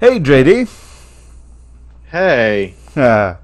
[0.00, 0.68] Hey, JD.
[2.06, 2.74] Hey.
[2.96, 3.36] Uh,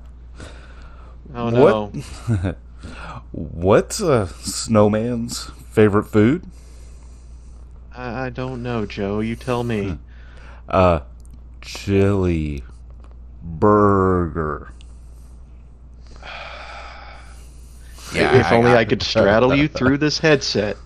[1.35, 1.87] Oh no.
[1.87, 2.57] What?
[3.33, 6.45] what's a snowman's favorite food?
[7.95, 9.21] I, I don't know, Joe.
[9.21, 9.99] You tell me.
[10.69, 11.01] Uh,
[11.61, 12.63] chili
[13.43, 14.71] burger.
[18.15, 20.77] Yeah, if I only I could straddle you through this headset.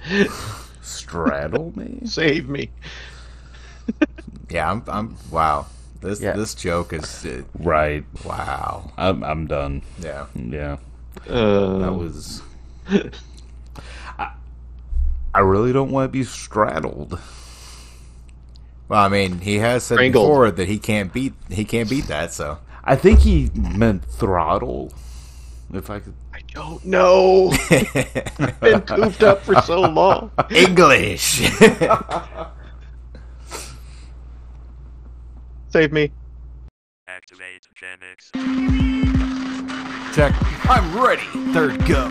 [0.81, 2.01] Straddle me?
[2.05, 2.71] Save me.
[4.51, 4.83] Yeah, I'm.
[4.87, 5.17] I'm.
[5.31, 5.67] Wow.
[6.01, 6.33] This Yeah.
[6.37, 7.25] this joke is.
[7.25, 8.05] Uh, Right.
[8.25, 8.93] wow.
[8.97, 9.83] I'm, I'm done.
[9.99, 10.27] Yeah.
[10.35, 10.77] Yeah.
[11.29, 12.43] Uh, That was.
[14.19, 14.31] I,
[15.35, 17.19] I really don't want to be straddled.
[18.89, 20.25] Well, I mean, he has said Strangled.
[20.27, 22.33] before that he can't beat he can't beat that.
[22.33, 24.93] So I think he meant throttle.
[25.73, 26.15] If I could.
[26.33, 27.51] I don't know.
[27.71, 30.31] I've Been cooped up for so long.
[30.51, 31.51] English.
[35.77, 36.11] Save me.
[37.07, 38.31] Activate Gen X.
[40.17, 40.33] Check.
[40.71, 41.21] I'm ready.
[41.53, 42.09] Third go.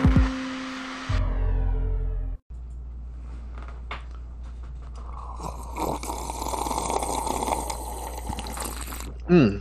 [9.26, 9.56] Hmm.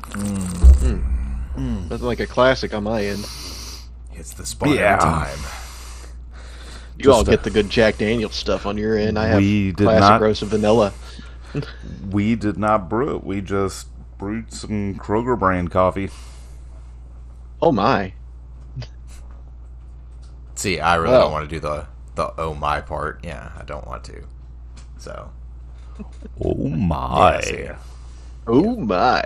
[1.56, 1.90] Mm.
[1.90, 3.26] Nothing like a classic on my end.
[4.14, 4.94] It's the spot Yeah.
[4.94, 5.40] every time.
[6.98, 9.18] You all Just, uh, get the good Jack Daniels stuff on your end.
[9.18, 10.94] I have We did classic not- roast of vanilla.
[12.12, 13.24] We did not brew it.
[13.24, 16.10] We just brewed some Kroger brand coffee.
[17.62, 18.14] Oh my.
[20.56, 21.22] See, I really Well.
[21.24, 23.20] don't want to do the the oh my part.
[23.24, 24.24] Yeah, I don't want to.
[24.98, 25.32] So
[26.44, 27.42] Oh my.
[27.44, 27.82] Oh, yeah, see.
[28.48, 29.24] Oh my.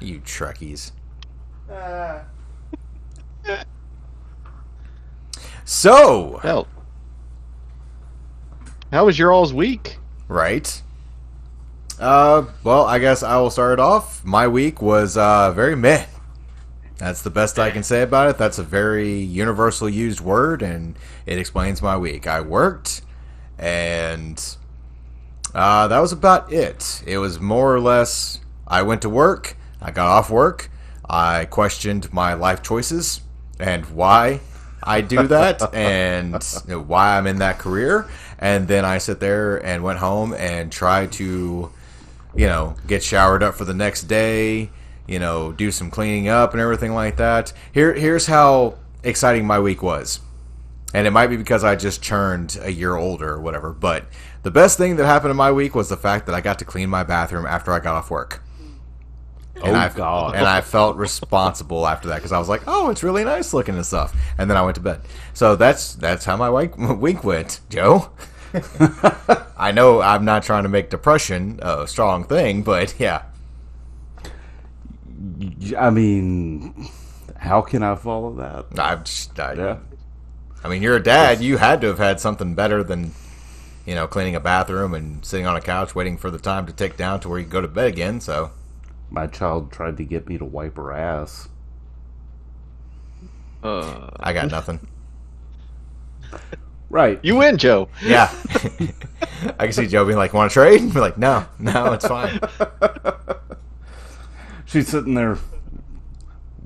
[0.00, 0.92] you Trekkies.
[1.70, 2.20] Uh.
[5.64, 6.66] So Well.
[8.92, 9.98] How was your all's week?
[10.28, 10.82] Right.
[12.00, 14.24] Uh, well, I guess I will start it off.
[14.24, 16.06] My week was uh, very meh.
[16.96, 18.38] That's the best I can say about it.
[18.38, 20.96] That's a very universal used word, and
[21.26, 22.26] it explains my week.
[22.26, 23.02] I worked,
[23.58, 24.42] and
[25.54, 27.02] uh, that was about it.
[27.06, 30.70] It was more or less I went to work, I got off work,
[31.08, 33.20] I questioned my life choices
[33.58, 34.40] and why
[34.82, 36.42] I do that, and
[36.88, 38.08] why I'm in that career.
[38.38, 41.70] And then I sit there and went home and tried to,
[42.34, 44.70] you know, get showered up for the next day,
[45.06, 47.52] you know, do some cleaning up and everything like that.
[47.72, 50.20] Here, here's how exciting my week was.
[50.92, 54.06] And it might be because I just turned a year older or whatever, but
[54.42, 56.64] the best thing that happened in my week was the fact that I got to
[56.64, 58.42] clean my bathroom after I got off work.
[59.62, 60.34] And Oh, I, God.
[60.36, 63.74] And I felt responsible after that because I was like, "Oh, it's really nice looking
[63.74, 65.02] and stuff." And then I went to bed.
[65.34, 68.10] So that's that's how my week, week went, Joe.
[69.58, 73.22] I know I'm not trying to make depression a strong thing, but yeah,
[75.78, 76.88] I mean,
[77.36, 78.78] how can I follow that?
[78.78, 79.78] I've just, I, Yeah.
[80.62, 81.40] I mean, you're a dad.
[81.40, 83.12] You had to have had something better than,
[83.86, 86.72] you know, cleaning a bathroom and sitting on a couch waiting for the time to
[86.72, 88.20] tick down to where you go to bed again.
[88.20, 88.50] So
[89.10, 91.48] My child tried to get me to wipe her ass.
[93.62, 94.86] Uh, I got nothing.
[96.90, 97.20] Right.
[97.22, 97.88] you win, Joe.
[98.04, 98.34] Yeah,
[99.58, 102.06] I can see Joe being like, "Want to trade?" And be like, "No, no, it's
[102.06, 102.40] fine."
[104.66, 105.38] She's sitting there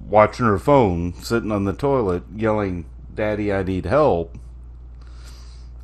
[0.09, 4.37] watching her phone, sitting on the toilet, yelling, "Daddy, I need help."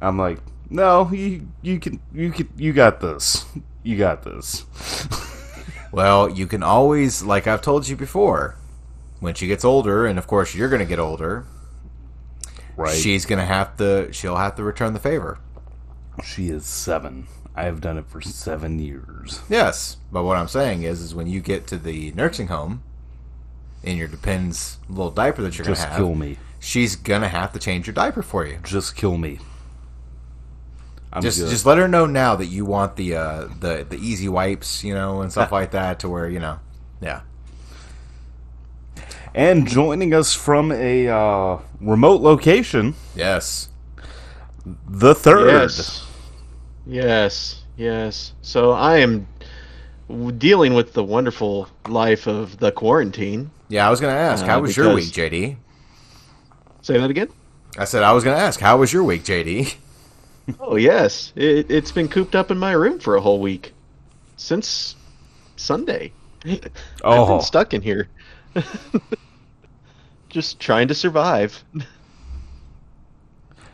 [0.00, 0.38] I'm like,
[0.70, 3.44] "No, you you can you can you got this.
[3.82, 4.64] You got this."
[5.92, 8.54] Well, you can always, like I've told you before,
[9.18, 11.46] when she gets older, and of course you're going to get older,
[12.80, 12.96] Right.
[12.96, 15.38] she's going to have to, she'll have to return the favor.
[16.24, 17.26] she is 7.
[17.56, 19.40] I have done it for 7 years.
[19.48, 22.82] Yes, but what I'm saying is, is when you get to the nursing home,
[23.82, 26.36] in your depends little diaper that you're going to have, kill me.
[26.58, 28.58] she's going to have to change your diaper for you.
[28.62, 29.38] Just kill me.
[31.12, 31.50] I'm Just, good.
[31.50, 34.94] just let her know now that you want the, uh, the, the easy wipes, you
[34.94, 36.60] know, and stuff like that, to where you know,
[37.00, 37.22] yeah.
[39.34, 43.68] And joining us from a uh, remote location, Yes.
[44.88, 45.48] the third.
[45.48, 46.06] Yes.
[46.86, 47.62] Yes.
[47.76, 48.32] Yes.
[48.42, 49.26] So I am
[50.38, 53.50] dealing with the wonderful life of the quarantine.
[53.68, 55.56] Yeah, I was going to ask, Uh, how was your week, JD?
[56.82, 57.28] Say that again.
[57.78, 59.74] I said I was going to ask, how was your week, JD?
[60.58, 63.72] Oh yes, it, it's been cooped up in my room for a whole week
[64.36, 64.96] since
[65.54, 66.10] Sunday.
[66.44, 66.60] I've
[67.04, 67.36] Oh.
[67.36, 68.08] been stuck in here,
[70.28, 71.62] just trying to survive.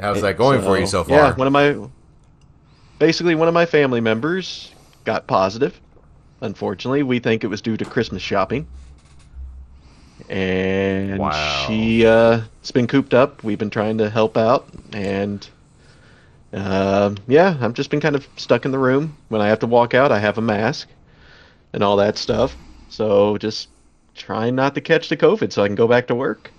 [0.00, 1.17] How's that going for you so far?
[1.17, 1.88] Yeah, one of my
[2.99, 4.73] basically one of my family members
[5.05, 5.81] got positive.
[6.40, 8.67] Unfortunately, we think it was due to Christmas shopping.
[10.28, 11.64] And Wow.
[11.67, 13.43] she uh, has been cooped up.
[13.44, 15.46] We've been trying to help out, and
[16.52, 19.17] um yeah, I've just been kind of stuck in the room.
[19.28, 20.88] When I have to walk out, I have a mask
[21.73, 22.56] and all that stuff.
[22.88, 23.69] So just
[24.17, 26.51] trying not to catch the COVID, so I can go back to work.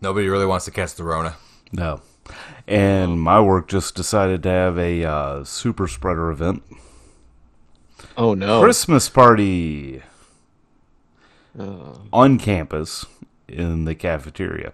[0.00, 1.36] Nobody really wants to catch the Rona.
[1.72, 2.00] No.
[2.66, 6.62] And my work just decided to have a uh, super spreader event.
[8.16, 8.60] Oh no!
[8.60, 10.02] Christmas party
[11.58, 13.06] Uh, on campus
[13.48, 14.72] in the cafeteria.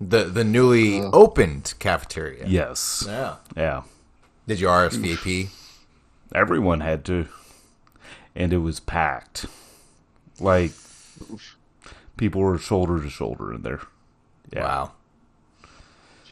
[0.00, 2.44] The the newly opened cafeteria.
[2.46, 3.04] Yes.
[3.06, 3.36] Yeah.
[3.56, 3.82] Yeah.
[4.46, 5.48] Did you RSVP?
[6.34, 7.28] Everyone had to.
[8.34, 9.46] And it was packed.
[10.40, 10.72] Like,
[12.16, 13.80] people were shoulder to shoulder in there.
[14.52, 14.62] Yeah.
[14.62, 14.92] Wow.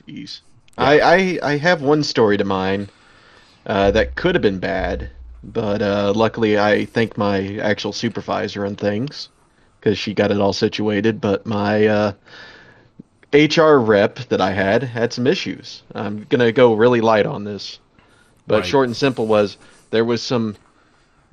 [0.08, 0.41] Jeez.
[0.79, 2.88] I, I I have one story to mine
[3.67, 5.11] uh, that could have been bad,
[5.44, 9.29] but uh, luckily I thank my actual supervisor and things
[9.79, 11.20] because she got it all situated.
[11.20, 12.12] But my uh,
[13.35, 15.82] HR rep that I had had some issues.
[15.94, 17.79] I'm gonna go really light on this,
[18.47, 18.67] but Right.
[18.67, 19.58] short and simple was
[19.91, 20.56] there was some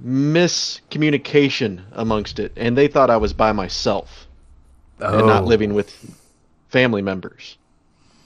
[0.04, 4.28] miscommunication amongst it, and they thought I was by myself
[5.00, 5.48] and not Oh.
[5.48, 5.94] living with
[6.70, 7.58] family members.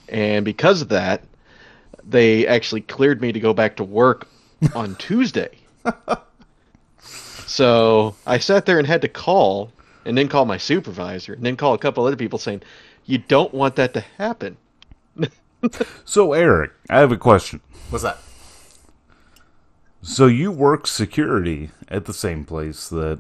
[0.09, 1.23] And because of that,
[2.07, 4.27] they actually cleared me to go back to work
[4.75, 5.50] on Tuesday.
[7.45, 9.71] so I sat there and had to call,
[10.06, 12.62] and then call my supervisor, and then call a couple other people saying,
[13.06, 14.57] "You don't want that to happen."
[16.06, 17.62] So, Eric, I have a question.
[17.91, 18.17] What's that?
[20.01, 23.19] So, you work security at the same place that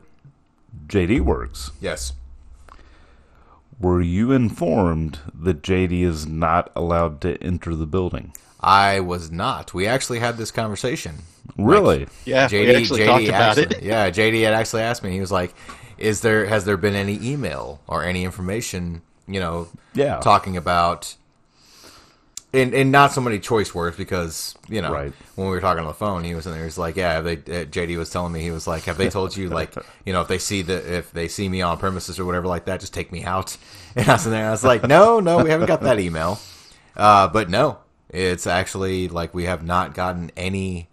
[0.87, 1.71] JD works.
[1.79, 2.13] Yes.
[3.79, 8.33] Were you informed that JD is not allowed to enter the building?
[8.59, 9.73] I was not.
[9.73, 11.15] We actually had this conversation.
[11.57, 12.07] Really?
[12.25, 13.83] Yeah, JD, we actually JD talked about actually, it.
[13.83, 15.11] Yeah, JD had actually asked me.
[15.11, 15.55] He was like,
[15.97, 20.19] "Is there has there been any email or any information, you know, Yeah.
[20.19, 21.15] talking about?"
[22.53, 25.13] And and not so many choice words because you know Right.
[25.35, 26.65] when we were talking on the phone, he was in there.
[26.65, 29.37] He's like, "Yeah." They uh, JD was telling me he was like, "Have they told
[29.37, 29.73] you like
[30.05, 32.65] you know if they see the if they see me on premises or whatever like
[32.65, 33.55] that, just take me out?"
[33.95, 34.47] And I was in there.
[34.47, 36.39] I was like, "No, no, we haven't got that email."
[36.97, 37.77] Uh, but no,
[38.09, 40.89] it's actually like we have not gotten any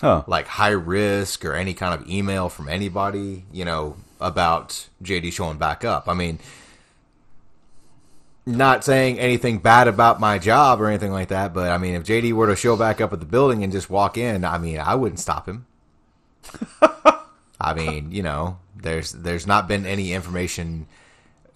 [0.00, 0.22] Huh.
[0.26, 5.56] like high risk or any kind of email from anybody, you know, about JD showing
[5.58, 6.08] back up.
[6.08, 6.38] I mean,
[8.46, 12.04] not saying anything bad about my job or anything like that, but I mean, if
[12.04, 14.78] JD were to show back up at the building and just walk in, I mean,
[14.78, 15.66] I wouldn't stop him.
[17.60, 20.86] I mean, you know, there's there's not been any information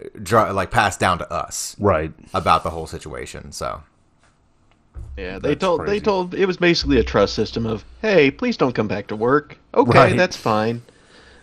[0.02, 2.12] uh, dra- like passed down to us Right.
[2.32, 3.52] about the whole situation.
[3.52, 3.82] So,
[5.18, 5.98] Yeah, they That's told crazy.
[5.98, 9.16] they told it was basically a trust system of, "Hey, please don't come back to
[9.16, 10.16] work." Okay, Right.
[10.16, 10.82] that's fine.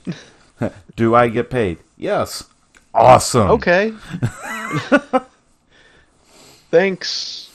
[0.96, 1.78] Do I get paid?
[1.98, 2.46] Yes.
[2.94, 3.52] Awesome.
[3.52, 3.94] Okay.
[6.76, 7.50] Thanks,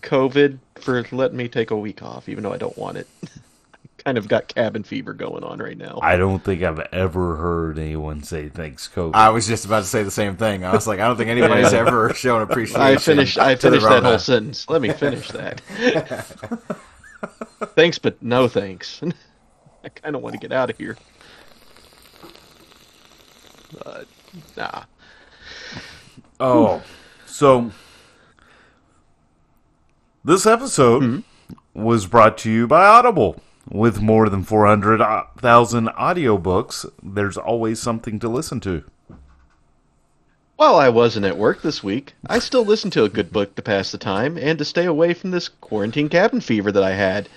[0.00, 3.06] COVID, for letting me take a week off, even though I don't want it.
[3.22, 3.28] I
[4.02, 5.98] kind of got cabin fever going on right now.
[6.00, 9.14] I don't think I've ever heard anyone say thanks, COVID.
[9.14, 10.64] I was just about to say the same thing.
[10.64, 12.80] I was like, I don't think anybody's ever shown appreciation.
[12.80, 13.38] I finished.
[13.38, 14.08] I to the finished that Rona.
[14.08, 14.66] whole sentence.
[14.70, 15.60] Let me finish that.
[17.76, 19.02] thanks, but no thanks.
[19.84, 20.96] I kind of want to get out of here.
[23.84, 24.06] But
[24.56, 24.84] nah.
[26.40, 26.82] Oh,
[27.26, 27.70] so
[30.26, 31.80] this episode mm-hmm.
[31.80, 33.40] was brought to you by Audible.
[33.70, 38.82] With more than 400,000 audiobooks, there's always something to listen to.
[40.56, 43.62] While I wasn't at work this week, I still listened to a good book to
[43.62, 47.28] pass the time and to stay away from this quarantine cabin fever that I had.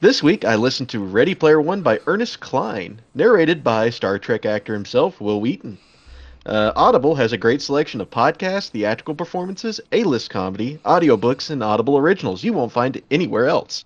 [0.00, 4.46] This week, I listened to Ready Player One by Ernest Cline, narrated by Star Trek
[4.46, 5.76] actor himself, Wil Wheaton.
[6.46, 11.98] Uh, Audible has a great selection of podcasts, theatrical performances, A-list comedy, audiobooks, and Audible
[11.98, 13.84] originals you won't find anywhere else.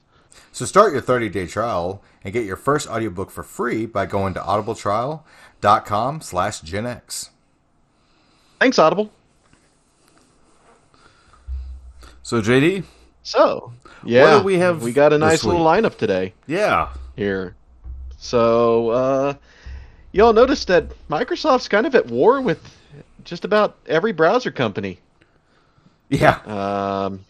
[0.52, 4.40] So start your 30-day trial and get your first audiobook for free by going to
[4.40, 7.30] audibletrial.com slash Gen X.
[8.60, 9.10] Thanks, Audible.
[12.22, 12.84] So, JD,
[13.22, 13.72] So,
[14.04, 16.32] yeah, do we have We got a nice little lineup today.
[16.46, 16.90] yeah.
[17.16, 17.56] here.
[18.18, 19.34] So, uh,
[20.12, 22.60] y'all noticed that Microsoft's kind of at war with
[23.24, 24.98] just about every browser company.
[26.08, 26.38] Yeah.
[26.46, 27.24] Um,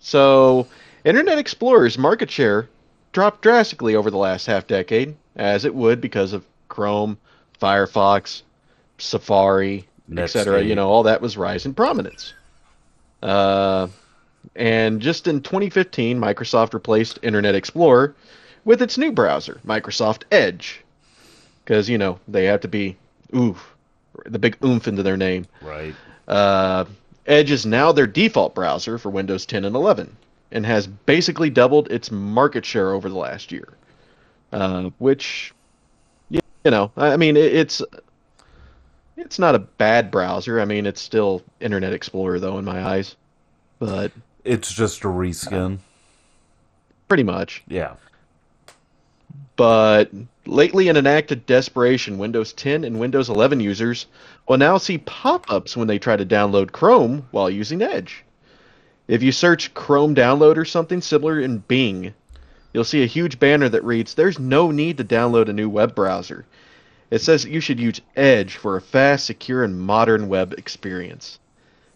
[0.00, 0.66] so,
[1.04, 2.68] Internet Explorer's market share
[3.12, 7.18] dropped drastically over the last half decade, as it would because of Chrome,
[7.60, 8.42] Firefox,
[8.98, 10.62] Safari, etc.
[10.62, 12.34] You know, all that was rising prominence.
[13.22, 13.88] Uh,
[14.54, 18.14] and just in 2015, Microsoft replaced Internet Explorer
[18.64, 20.82] with its new browser, Microsoft Edge.
[21.66, 22.96] Because, you know, they have to be
[23.34, 23.74] oof,
[24.24, 25.46] the big oomph into their name.
[25.60, 25.96] Right.
[26.28, 26.84] Uh,
[27.26, 30.16] Edge is now their default browser for Windows 10 and 11
[30.52, 33.68] and has basically doubled its market share over the last year.
[34.52, 35.52] Uh, which,
[36.30, 37.82] you know, I I mean, it's
[39.16, 40.60] it's not a bad browser.
[40.60, 43.16] I mean, it's still Internet Explorer though in my eyes,
[43.80, 44.12] but
[44.44, 45.78] It's just a reskin.
[47.08, 47.64] pretty much.
[47.66, 47.94] Yeah.
[49.56, 50.10] But
[50.44, 54.06] lately, in an act of desperation, Windows 10 and Windows 11 users
[54.46, 58.22] will now see pop ups when they try to download Chrome while using Edge.
[59.08, 62.12] If you search Chrome download or something similar in Bing,
[62.72, 65.94] you'll see a huge banner that reads, There's no need to download a new web
[65.94, 66.44] browser.
[67.10, 71.38] It says that you should use Edge for a fast, secure, and modern web experience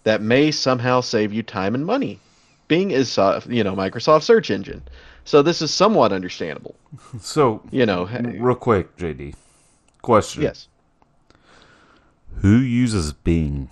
[0.04, 2.20] that may somehow save you time and money.
[2.68, 4.82] Bing is, uh, you know, Microsoft search engine.
[5.30, 6.74] So this is somewhat understandable.
[7.20, 9.36] So, You know, real quick, JD.
[10.02, 10.42] Question.
[10.42, 10.66] yes.
[12.38, 13.68] Who uses Bing?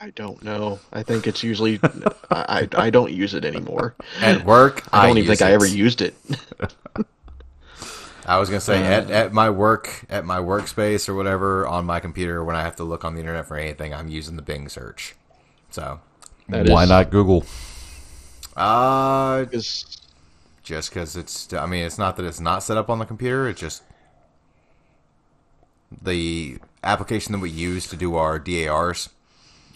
[0.00, 0.80] I don't know.
[0.90, 1.80] I think it's usually
[2.30, 3.94] I, I I don't use it anymore.
[4.22, 6.14] At work, I don't even use think I ever used it.
[8.26, 11.84] I was gonna say uh, at, at my work at my workspace or whatever on
[11.84, 14.42] my computer when I have to look on the internet for anything, I'm using the
[14.42, 15.14] Bing search.
[15.68, 16.00] So,
[16.48, 17.44] That Why is- not Google?
[18.56, 19.98] Uh, Is-
[20.62, 23.48] just because it's I mean it's not that it's not set up on the computer.
[23.48, 23.82] It's just
[26.02, 29.10] the application that we use to do our DARs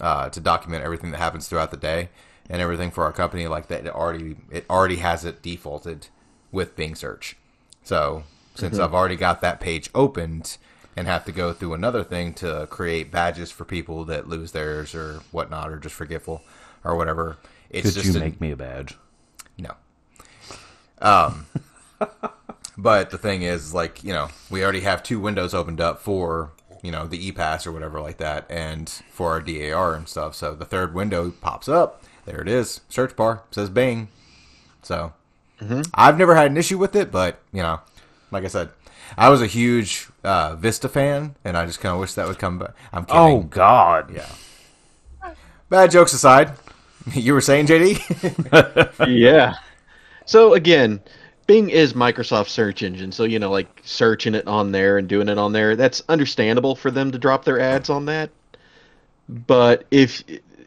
[0.01, 2.09] uh, to document everything that happens throughout the day
[2.49, 3.87] and everything for our company like that.
[3.87, 6.09] It already it already has it defaulted
[6.51, 7.37] with Bing search.
[7.85, 10.57] So since I've already got that page opened
[10.97, 14.95] and have to go through another thing to create badges for people that lose theirs
[14.95, 16.43] or whatnot or just forgetful
[16.83, 17.37] or whatever,
[17.71, 18.97] it's Could you make me a badge?
[19.59, 19.73] no.
[21.01, 21.47] Um,
[22.79, 26.51] but the thing is, like, you know, we already have two windows opened up for,
[26.83, 30.35] you know, the ePass or whatever like that, and for our DAR and stuff.
[30.35, 32.03] So the third window pops up.
[32.25, 32.81] There it is.
[32.89, 34.09] Search bar says Bing.
[34.83, 35.13] So
[35.95, 37.81] I've never had an issue with it, but you know,
[38.31, 38.71] like I said,
[39.17, 42.39] I was a huge uh, Vista fan, and I just kind of wish that would
[42.39, 42.75] come back.
[42.93, 43.21] I'm kidding.
[43.21, 44.13] Oh God.
[44.15, 44.29] yeah.
[45.69, 46.53] Bad jokes aside,
[47.15, 49.09] you were saying, JD?
[49.09, 49.55] yeah.
[50.27, 51.01] So again,
[51.47, 55.29] Bing is Microsoft search engine, so you know, like searching it on there and doing
[55.29, 58.31] it on there, that's understandable for them to drop their ads on that.
[59.29, 60.23] But if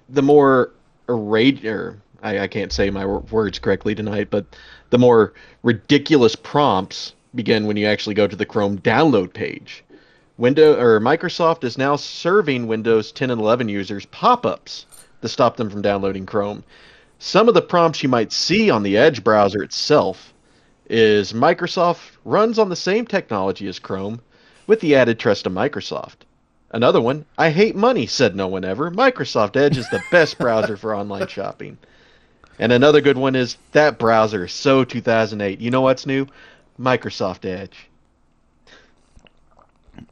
[0.09, 0.71] the more
[1.07, 4.45] or I, I can't say my words correctly tonight, but
[4.89, 5.33] the more
[5.63, 9.83] ridiculous prompts begin when you actually go to the Chrome download page.
[10.37, 14.85] Window or Microsoft is now serving Windows 10 and 11 users pop-ups
[15.21, 16.63] to stop them from downloading Chrome.
[17.19, 20.33] Some of the prompts you might see on the Edge browser itself
[20.89, 24.21] is Microsoft runs on the same technology as Chrome
[24.67, 26.25] with the added trust of Microsoft.
[26.71, 28.89] Another one, I hate money, said no one ever.
[28.89, 31.77] Microsoft Edge is the best browser for online shopping.
[32.57, 35.59] And another good one is that browser is so 2008.
[35.59, 36.27] You know what's new?
[36.79, 37.89] Microsoft Edge.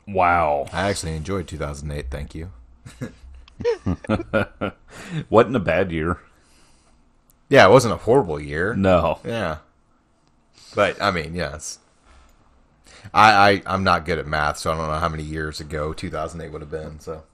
[0.07, 0.67] Wow.
[0.73, 2.09] I actually enjoyed 2008.
[2.09, 2.51] Thank you.
[5.29, 6.19] Wasn't a bad year.
[7.49, 8.75] Yeah, it wasn't a horrible year.
[8.75, 9.19] No.
[9.25, 9.57] Yeah.
[10.75, 11.79] But I mean, yes.
[13.13, 15.93] I, I I'm not good at math, so I don't know how many years ago
[15.93, 16.99] 2008 would have been.
[16.99, 17.23] So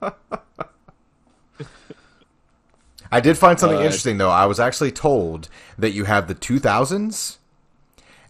[3.12, 4.30] I did find something Uh, interesting though.
[4.30, 7.36] I was actually told that you have the 2000s,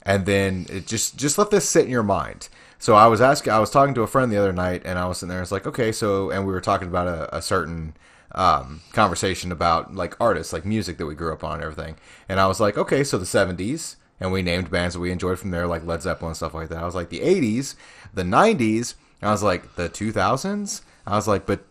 [0.02, 2.48] and then it just just let this sit in your mind.
[2.78, 5.06] So I was asking, I was talking to a friend the other night, and I
[5.06, 5.38] was sitting there.
[5.38, 7.94] And it's like, okay, so, and we were talking about a, a certain
[8.32, 11.96] um, conversation about like artists, like music that we grew up on and everything.
[12.28, 15.38] And I was like, okay, so the '70s, and we named bands that we enjoyed
[15.38, 16.78] from there, like Led Zeppelin and stuff like that.
[16.78, 17.74] I was like, the '80s,
[18.12, 18.94] the '90s.
[19.22, 20.82] I was like, the 2000s.
[21.06, 21.64] I was like, but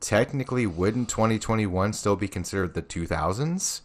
[0.00, 3.80] technically, wouldn't 2021 still be considered the 2000s?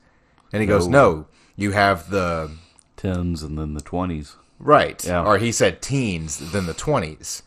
[0.51, 1.12] And he goes, No.
[1.13, 2.51] no, you have the
[2.98, 4.36] Tens and then the twenties.
[4.60, 5.04] Right.
[5.06, 5.24] Yeah.
[5.24, 7.42] Or he said teens, then the 20s.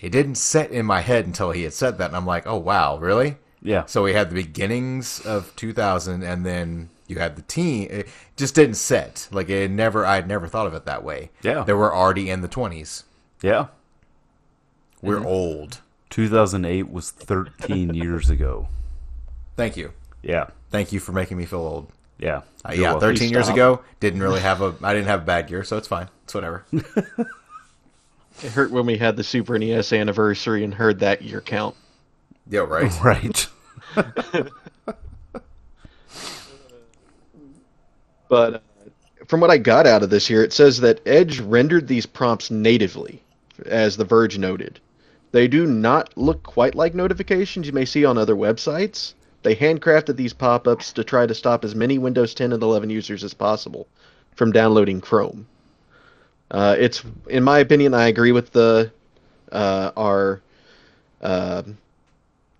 [0.00, 2.08] It didn't set in my head until he had said that.
[2.08, 3.36] And I'm like, oh, wow, really?
[3.62, 3.86] Yeah.
[3.86, 7.88] So we had the beginnings of 2000 and then you had the teen.
[7.90, 9.28] It just didn't set.
[9.30, 11.30] Like, it never, I had never thought of it that way.
[11.42, 11.64] Yeah.
[11.64, 13.04] They were already in the 20s.
[13.42, 13.66] Yeah.
[15.02, 15.26] We're Mm-hmm.
[15.26, 15.80] old.
[16.10, 18.68] 2008 was 13 years ago.
[19.56, 19.92] Thank you.
[20.22, 20.48] Yeah.
[20.70, 21.92] Thank you for making me feel old.
[22.18, 22.42] Yeah.
[22.64, 23.00] Uh, yeah, welcome.
[23.00, 25.88] 13 years ago, didn't really have a, I didn't have a bad year, so it's
[25.88, 26.08] fine.
[26.24, 26.64] It's whatever.
[28.42, 31.74] It hurt when we had the Super NES anniversary and heard that year count.
[32.48, 32.92] yeah, right.
[33.02, 33.48] Right.
[38.28, 38.58] But uh,
[39.26, 42.50] from what I got out of this here, it says that Edge rendered these prompts
[42.50, 43.22] natively,
[43.66, 44.80] as The Verge noted.
[45.32, 49.14] They do not look quite like notifications you may see on other websites.
[49.46, 52.90] They handcrafted these pop ups to try to stop as many Windows 10 and 11
[52.90, 53.86] users as possible
[54.34, 55.46] from downloading Chrome.
[56.50, 58.90] Uh, it's, in my opinion, I agree with the
[59.52, 60.42] uh, our
[61.22, 61.62] uh,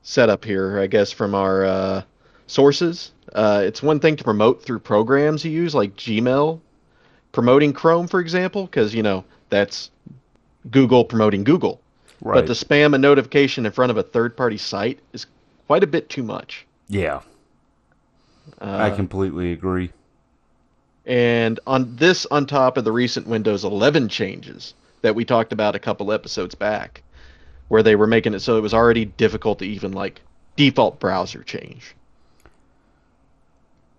[0.05, 2.03] setup here, I guess, from our uh,
[2.47, 3.11] sources.
[3.33, 6.61] Uh, it's one thing to promote through programs you use, like Gmail,
[7.33, 9.91] promoting Chrome, for example, because, you know, that's
[10.71, 11.81] Google promoting Google.
[12.21, 12.37] Right.
[12.37, 15.27] But the spam and notification in front of a third party site is
[15.67, 16.65] quite a bit too much.
[16.89, 17.21] Yeah,
[18.61, 19.91] Uh, I completely agree.
[21.05, 25.77] And on this, on top of the recent Windows 11 changes that we talked about
[25.77, 27.03] a couple episodes back,
[27.69, 30.21] where they were making it so it was already difficult to even like
[30.57, 31.95] default browser change.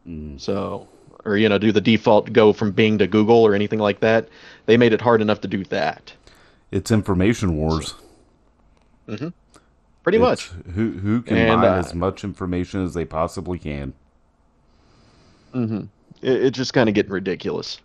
[0.07, 0.39] Mm.
[0.39, 0.87] So,
[1.25, 4.27] or you know, do the default go from Bing to Google or anything like that.
[4.65, 6.13] They made it hard enough to do that.
[6.71, 7.93] It's information wars.
[10.07, 10.51] Pretty much.
[10.73, 13.93] Who who can And, mine uh, as much information as they possibly can?
[16.21, 17.81] It, it's just kind of getting ridiculous.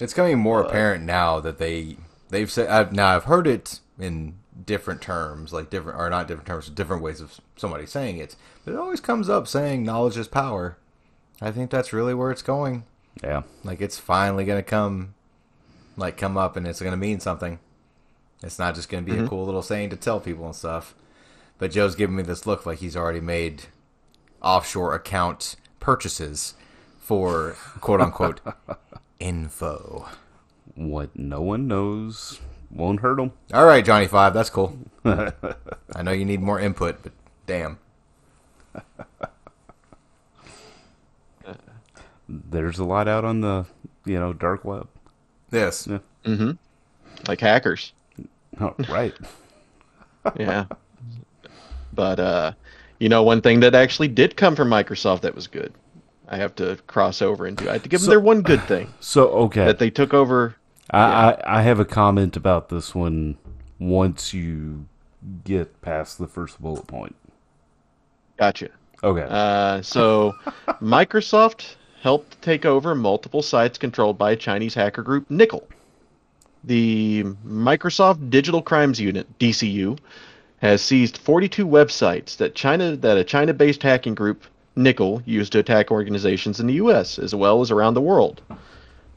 [0.00, 1.96] It's becoming more apparent now that they
[2.30, 4.34] they've said I've, now I've heard it in
[4.66, 8.34] different terms, like different or not different terms, different ways of somebody saying it.
[8.64, 10.76] But it always comes up saying knowledge is power.
[11.40, 12.82] I think that's really where it's going.
[13.22, 13.42] Yeah.
[13.62, 15.14] Like it's finally gonna come,
[15.96, 17.60] like come up, and it's gonna mean something.
[18.42, 19.26] It's not just gonna be a mm-hmm.
[19.26, 20.94] cool little saying to tell people and stuff.
[21.58, 23.64] But Joe's giving me this look like he's already made
[24.40, 26.54] offshore account purchases
[26.98, 28.40] for quote unquote
[29.20, 30.08] info.
[30.74, 32.40] What no one knows
[32.70, 33.32] won't hurt them.
[33.52, 34.78] All right, Johnny Five, that's cool.
[35.04, 37.12] I know you need more input, but
[37.46, 37.78] damn.
[42.28, 43.66] There's a lot out on the
[44.04, 44.88] you know dark web.
[45.50, 45.86] Yes.
[45.90, 45.98] Yeah.
[46.24, 46.52] Mm-hmm.
[47.26, 47.92] Like hackers.
[48.60, 49.14] Oh, right.
[50.36, 50.66] Yeah.
[51.92, 52.52] but uh
[52.98, 55.72] you know one thing that actually did come from Microsoft that was good.
[56.28, 58.92] I have to cross over into I have to give them their one good thing.
[59.00, 60.56] So okay, That they took over
[60.90, 63.36] I, I I have a comment about this one.
[63.78, 64.86] Once you
[65.44, 67.14] get past the first bullet point.
[68.38, 68.70] gotcha.
[69.04, 69.26] Okay.
[69.28, 70.32] Uh, so,
[70.82, 75.68] Microsoft helped take over multiple sites controlled by a Chinese hacker group, Nickel.
[76.64, 79.98] The Microsoft Digital Crimes Unit (DCU)
[80.58, 84.44] has seized 42 websites that China that a China-based hacking group,
[84.74, 87.18] Nickel, used to attack organizations in the U.S.
[87.18, 88.42] as well as around the world.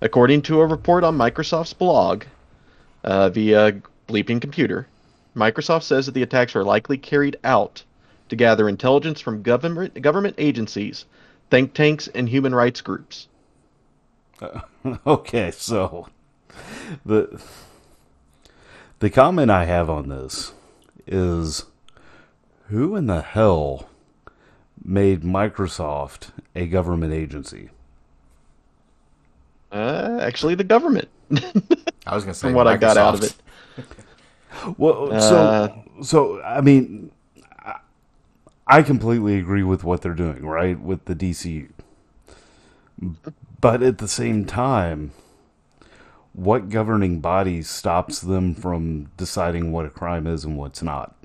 [0.02, 2.26] According to a report on Microsoft's blog
[3.04, 4.88] uh, via Bleeping Computer,
[5.36, 7.84] Microsoft says that the attacks are likely carried out
[8.30, 11.06] to gather intelligence from government government agencies,
[11.50, 13.28] think tanks, and human rights groups.
[15.08, 16.08] okay, so
[17.06, 17.42] the
[19.00, 20.54] the comment I have on this
[21.08, 21.66] is
[22.70, 23.90] who in the hell
[24.84, 27.70] made Microsoft a government agency?
[29.72, 31.08] Uh, actually, the government.
[32.06, 33.36] I was gonna say From what I got out of it.
[34.78, 37.10] Well, Uh, so so I mean,
[37.58, 37.78] I,
[38.68, 41.70] I completely agree with what they're doing, right, with the DCU.
[43.62, 45.14] But at the same time,
[46.34, 51.16] what governing body stops them from deciding what a crime is and what's not?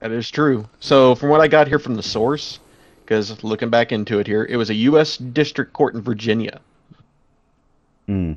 [0.00, 0.68] That is true.
[0.80, 2.60] So, from what I got here from the source,
[3.04, 5.16] because looking back into it here, it was a U.S.
[5.16, 6.60] District Court in Virginia.
[8.08, 8.36] Mm.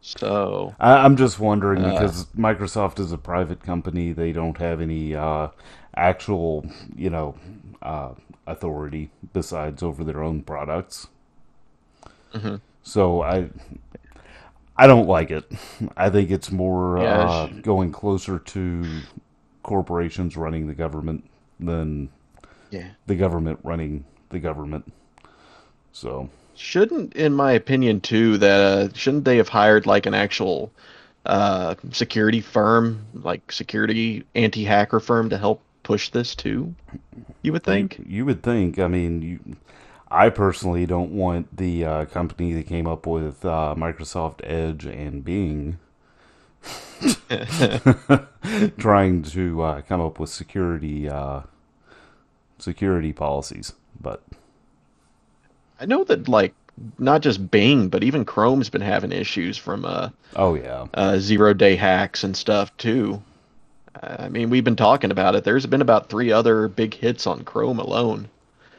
[0.00, 1.92] So, I, I'm just wondering Uh.
[1.92, 5.48] because Microsoft is a private company; they don't have any uh,
[5.94, 6.64] actual,
[6.96, 7.34] you know,
[7.82, 8.12] uh,
[8.46, 11.08] authority besides over their own products.
[12.32, 12.56] Mm-hmm.
[12.88, 13.50] So I,
[14.74, 15.44] I don't like it.
[15.96, 19.00] I think it's more Yeah, uh, going closer to
[19.62, 21.28] corporations running the government
[21.60, 22.08] than
[22.70, 22.88] yeah.
[23.06, 24.90] the government running the government.
[25.92, 30.72] So Shouldn't, in my opinion, too, that uh, shouldn't they have hired like an actual
[31.26, 36.74] uh, security firm, like security anti-hacker firm, to help push this too?
[37.42, 38.00] You would think.
[38.06, 38.78] You would think.
[38.78, 39.56] I mean, you,
[40.10, 45.22] I personally don't want the uh, company that came up with uh, Microsoft Edge and
[45.24, 45.78] Bing
[48.78, 51.42] trying to uh, come up with security uh,
[52.58, 53.74] security policies.
[54.00, 54.22] But
[55.78, 56.54] I know that like
[56.98, 61.52] not just Bing, but even Chrome's been having issues from uh, oh yeah, uh, zero
[61.52, 63.22] day hacks and stuff too.
[64.00, 65.44] I mean, we've been talking about it.
[65.44, 68.28] There's been about three other big hits on Chrome alone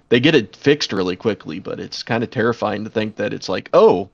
[0.09, 3.47] they get it fixed really quickly, but it's kind of terrifying to think that it's
[3.49, 4.09] like, oh,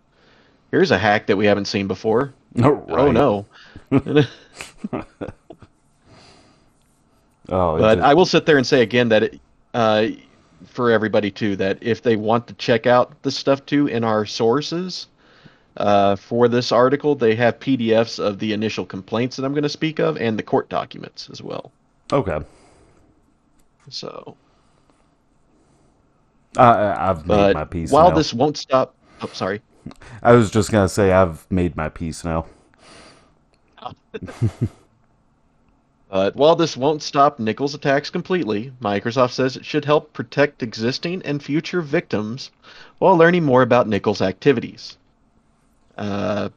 [0.72, 2.34] here's a hack that we haven't seen before.
[2.62, 3.46] Oh, Oh no.
[7.48, 9.40] Oh, But I will sit there and say again that it,
[9.74, 10.08] uh,
[10.66, 14.26] for everybody too, that if they want to check out the stuff too in our
[14.26, 15.08] sources
[15.78, 19.70] uh, for this article, they have PDFs of the initial complaints that I'm going to
[19.70, 21.72] speak of and the court documents as well.
[22.12, 22.40] okay.
[23.90, 24.36] So,
[26.58, 27.92] I- I, I've made my peace.
[27.92, 28.16] while now.
[28.16, 29.62] this won't stop, oh, sorry.
[30.24, 32.46] I was just gonna say I've made my peace now.
[36.16, 41.22] But while this won't stop Nickel's attacks completely, Microsoft says it should help protect existing
[41.24, 42.52] and future victims
[43.00, 44.96] while learning more about Nickel's activities.
[45.98, 46.50] Uh,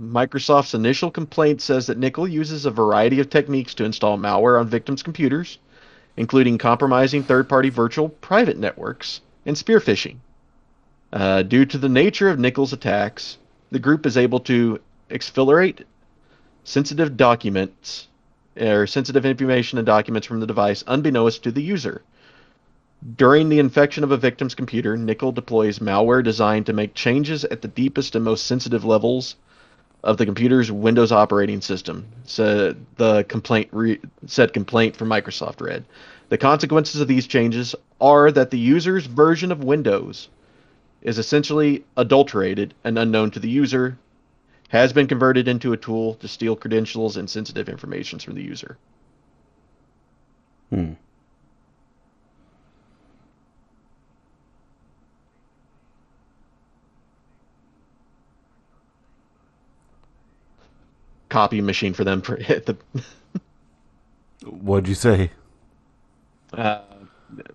[0.00, 4.68] Microsoft's initial complaint says that Nickel uses a variety of techniques to install malware on
[4.68, 5.58] victims' computers,
[6.16, 10.16] including compromising third party virtual private networks and spear phishing.
[11.12, 13.38] Uh, due to the nature of Nickel's attacks,
[13.70, 15.84] the group is able to exfiltrate
[16.64, 18.08] sensitive documents
[18.58, 22.02] or sensitive information and documents from the device unbeknownst to the user.
[23.16, 27.62] During the infection of a victim's computer, Nickel deploys malware designed to make changes at
[27.62, 29.34] the deepest and most sensitive levels
[30.02, 32.06] of the computer's Windows operating system.
[32.24, 35.84] Said the complaint re- said complaint from Microsoft read.
[36.28, 40.28] The consequences of these changes are that the user's version of Windows
[41.02, 43.98] is essentially adulterated and unknown to the user,
[44.68, 48.78] has been converted into a tool to steal credentials and sensitive information from the user.
[50.70, 50.92] Hmm.
[61.32, 62.76] Copy machine for them for hit the
[64.44, 65.30] What'd you say?
[66.52, 66.80] uh,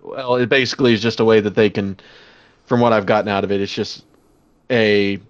[0.02, 1.96] well, it basically is just a way that they can,
[2.66, 4.04] from what I've gotten out of it, it's just
[4.68, 5.20] a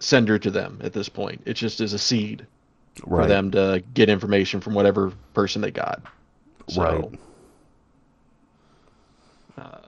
[0.00, 1.40] sender to them at this point.
[1.44, 2.44] It just is a seed
[3.20, 6.02] for them to get information from whatever person they got.
[6.66, 7.20] So, Right.
[9.58, 9.78] uh,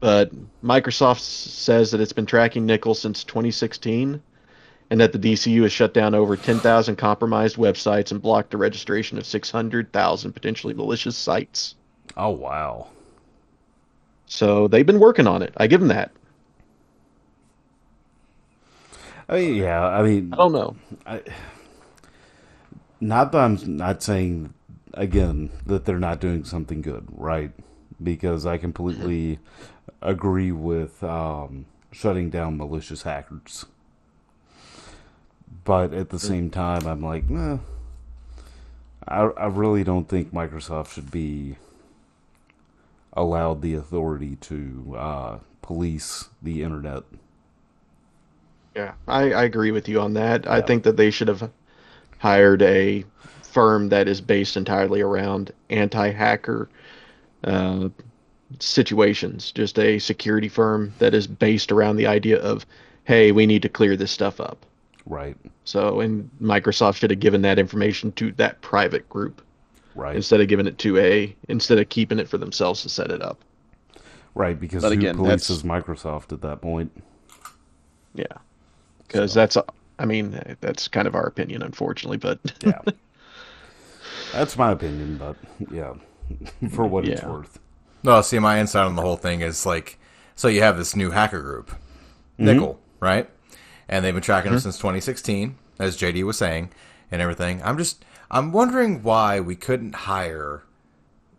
[0.00, 0.30] but
[0.62, 4.22] Microsoft says that it's been tracking Nickel since 2016,
[4.90, 9.18] and that the DCU has shut down over 10,000 compromised websites and blocked the registration
[9.18, 11.74] of 600,000 potentially malicious sites.
[12.16, 12.88] Oh wow.
[14.26, 15.54] So they've been working on it.
[15.56, 16.12] I give them that.
[19.28, 19.86] I mean, yeah.
[19.86, 20.76] I mean, I don't know.
[21.06, 21.22] I,
[23.00, 24.52] not that I'm not saying
[24.92, 27.52] again that they're not doing something good, right?
[28.02, 29.38] Because I completely
[30.02, 33.66] agree with um, shutting down malicious hackers.
[35.64, 37.58] But at the same time, I'm like, nah,
[39.08, 41.56] I, I really don't think Microsoft should be
[43.14, 47.04] allowed the authority to uh, police the internet.
[48.76, 50.46] Yeah, I, I agree with you on that.
[50.46, 51.50] I think that they should have
[52.18, 53.04] hired a
[53.42, 56.68] firm that is based entirely around anti-hacker
[57.44, 57.88] uh,
[58.58, 59.52] situations.
[59.52, 62.66] Just a security firm that is based around the idea of,
[63.04, 64.66] hey, we need to clear this stuff up.
[65.06, 69.42] Right, So, and Microsoft should have given that information to that private group
[69.94, 73.10] right, instead of giving it to a instead of keeping it for themselves to set
[73.10, 73.44] it up.
[74.34, 74.58] right.
[74.58, 76.90] Because But who again, polices Microsoft at that point?
[78.14, 78.24] Yeah,
[79.06, 79.58] because that's
[79.98, 82.80] I mean that's kind of our opinion, unfortunately, but Yeah.
[84.32, 85.36] That's my opinion, but
[85.70, 85.94] yeah,
[86.70, 87.58] for what it's worth.
[88.02, 89.98] No, see, my insight on the whole thing is like,
[90.34, 92.46] so you have this new hacker group, mm-hmm.
[92.46, 93.30] Nickel, right?
[93.88, 94.62] And they've been tracking him mm-hmm.
[94.62, 96.70] since 2016, as JD was saying,
[97.10, 97.62] and everything.
[97.62, 100.62] I'm just, I'm wondering why we couldn't hire,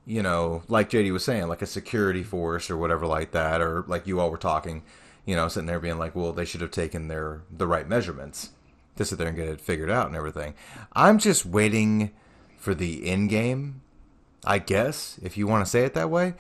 [0.06, 3.84] you know, like JD was saying, like a security force or whatever like that, or
[3.88, 4.84] like you all were talking,
[5.26, 8.50] you know, sitting there being like, well, they should have taken their the right measurements
[8.96, 10.54] to sit there and get it figured out and everything.
[10.94, 12.12] I'm just waiting
[12.58, 13.82] for the end game
[14.46, 16.36] I guess, if you want to say it that way,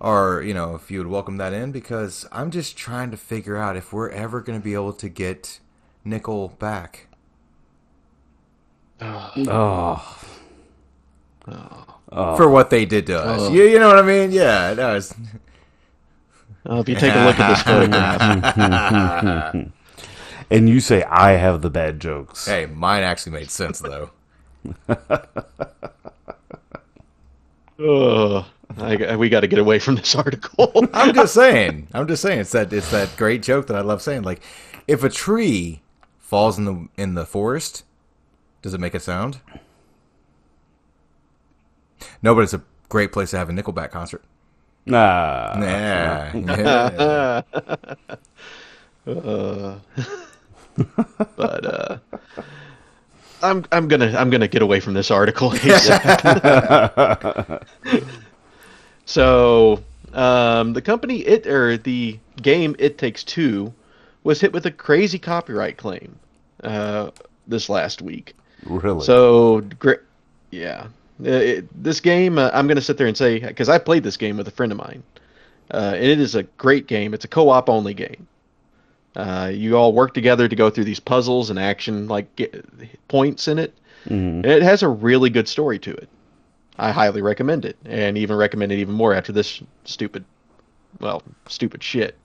[0.00, 3.56] or you know, if you would welcome that in, because I'm just trying to figure
[3.56, 5.60] out if we're ever going to be able to get
[6.04, 7.06] Nickel back.
[9.00, 10.26] Oh,
[11.46, 12.36] oh.
[12.36, 13.42] for what they did to us.
[13.42, 13.52] Oh.
[13.52, 14.32] You, you know what I mean?
[14.32, 15.14] Yeah, that was.
[16.68, 19.54] Uh, if you take a look at this photograph,
[20.50, 22.46] and you say I have the bad jokes.
[22.46, 24.10] Hey, mine actually made sense though.
[27.78, 28.44] ugh,
[28.76, 30.72] I, we got to get away from this article.
[30.92, 31.88] I'm just saying.
[31.94, 32.40] I'm just saying.
[32.40, 34.22] It's that it's that great joke that I love saying.
[34.22, 34.40] Like,
[34.86, 35.80] if a tree
[36.18, 37.84] falls in the in the forest,
[38.62, 39.40] does it make a sound?
[42.22, 44.22] No, but it's a great place to have a Nickelback concert.
[44.86, 45.58] Nah.
[45.60, 46.36] Yeah.
[46.36, 47.42] yeah.
[49.06, 49.78] Uh,
[51.36, 51.98] but uh,
[53.42, 55.50] I'm I'm gonna I'm gonna get away from this article.
[59.08, 63.72] so um, the company it or the game It Takes Two
[64.22, 66.18] was hit with a crazy copyright claim
[66.62, 67.10] uh,
[67.46, 68.36] this last week.
[68.66, 69.02] Really?
[69.04, 70.00] So great,
[70.50, 70.88] yeah.
[71.24, 74.02] Uh, it, this game, uh, I'm going to sit there and say because I played
[74.02, 75.02] this game with a friend of mine,
[75.70, 77.14] uh, and it is a great game.
[77.14, 78.28] It's a co-op only game.
[79.16, 82.52] Uh, you all work together to go through these puzzles and action like
[83.08, 83.74] points in it.
[84.04, 84.44] Mhm.
[84.44, 86.08] And it has a really good story to it.
[86.78, 90.24] I highly recommend it, and even recommend it even more after this stupid,
[91.00, 92.16] well, stupid shit.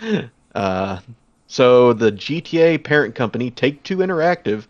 [0.54, 1.00] uh,
[1.48, 4.66] so the GTA parent company Take Two Interactive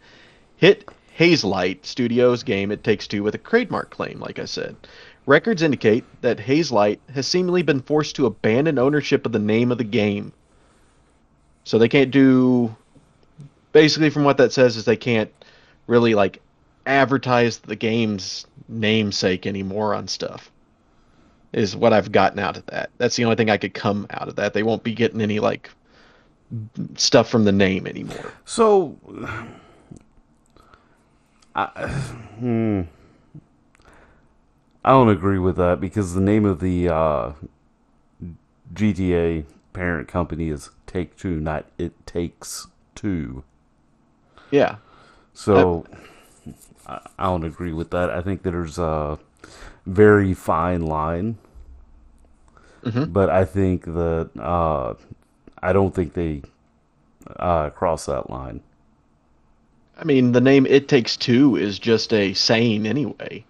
[0.56, 0.88] hit
[1.18, 4.18] Hazelight Studios game It Takes Two with a trademark claim.
[4.18, 4.76] Like I said,
[5.26, 9.78] records indicate that Hazelight has seemingly been forced to abandon ownership of the name of
[9.78, 10.32] the game.
[11.64, 12.74] So they can't do.
[13.72, 15.30] Basically, from what that says, is they can't
[15.86, 16.40] really like
[16.86, 20.50] advertise the game's namesake anymore on stuff.
[21.52, 22.90] Is what I've gotten out of that.
[22.98, 24.52] That's the only thing I could come out of that.
[24.52, 25.70] They won't be getting any like
[26.96, 28.32] stuff from the name anymore.
[28.44, 28.96] So,
[31.54, 32.82] I, hmm,
[34.84, 37.32] I don't agree with that because the name of the uh,
[38.74, 43.44] GTA parent company is Take Two, not It Takes Two.
[44.50, 44.76] Yeah.
[45.34, 45.96] So, I,
[46.88, 48.10] I don't agree with that.
[48.10, 49.18] I think there's a
[49.86, 51.36] very fine line,
[52.84, 53.12] Mhm.
[53.12, 54.94] but I think that uh,
[55.62, 56.42] I don't think they
[57.36, 58.60] uh, cross that line.
[60.00, 63.44] I mean, the name It Takes Two is just a saying anyway.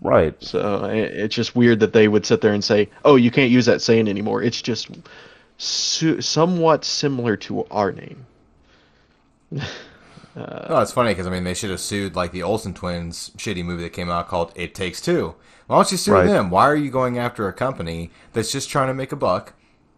[0.00, 0.34] Right.
[0.42, 3.66] So it's just weird that they would sit there and say, "Oh, you can't use
[3.66, 4.88] that saying anymore." It's just
[5.58, 8.24] su- somewhat similar to our name.
[10.36, 13.30] Uh, oh, it's funny because I mean they should have sued like the Olsen twins
[13.36, 15.34] shitty movie that came out called It Takes Two.
[15.66, 16.26] Why don't you sue Right.
[16.26, 16.50] them?
[16.50, 19.54] Why are you going after a company that's just trying to make a buck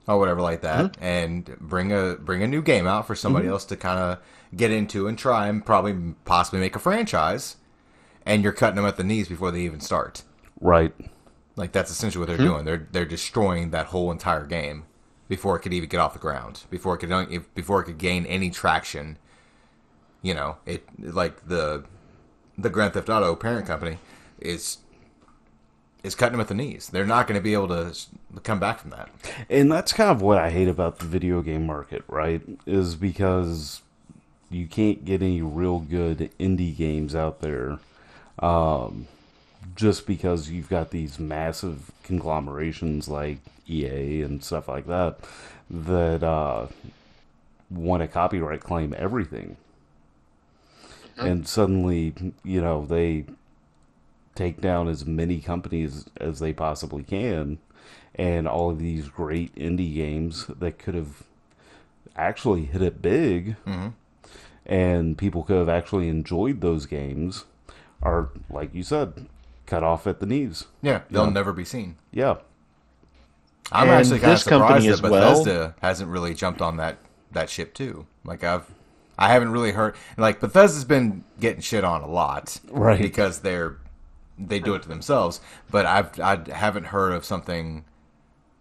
[0.06, 1.04] or whatever like that mm-hmm.
[1.04, 3.54] and bring a bring a new game out for somebody mm-hmm.
[3.54, 4.18] else to kind of
[4.56, 7.56] get into and try and probably possibly make a franchise
[8.24, 10.22] and you're cutting them at the knees before they even start.
[10.60, 10.94] Right.
[11.56, 12.54] Like that's essentially what they're mm-hmm.
[12.54, 12.64] doing.
[12.64, 14.84] They're they're destroying that whole entire game
[15.28, 16.62] before it could even get off the ground.
[16.70, 19.18] Before it could before it could gain any traction.
[20.22, 21.84] You know, it like the
[22.56, 23.98] the Grand Theft Auto parent company
[24.40, 24.78] is
[26.02, 26.88] is cutting them at the knees.
[26.88, 27.94] They're not going to be able to
[28.42, 29.10] come back from that.
[29.50, 32.40] And that's kind of what I hate about the video game market, right?
[32.66, 33.82] Is because
[34.50, 37.78] you can't get any real good indie games out there
[38.38, 39.08] um,
[39.74, 45.18] just because you've got these massive conglomerations like EA and stuff like that
[45.68, 46.66] that uh,
[47.70, 49.56] want to copyright claim everything.
[51.18, 53.24] And suddenly, you know, they
[54.34, 57.58] take down as many companies as they possibly can
[58.14, 61.24] and all of these great indie games that could have
[62.16, 63.88] actually hit it big mm-hmm.
[64.66, 67.46] and people could have actually enjoyed those games
[68.02, 69.26] are like you said
[69.66, 71.30] cut off at the knees Yeah, they'll Yeah.
[71.30, 71.96] never be seen.
[72.12, 72.36] yeah
[73.72, 76.62] I'm And actually kind of this company surprised that as well- Bethesda hasn't really jumped
[76.62, 76.98] on that
[77.32, 78.06] that ship too.
[78.24, 78.64] Like I've
[79.18, 83.00] I haven't really heard like Bethesda's been getting shit on a lot, Right.
[83.00, 83.76] Because they're
[84.38, 85.40] they do it to themselves.
[85.70, 87.84] But I've I haven't heard of something,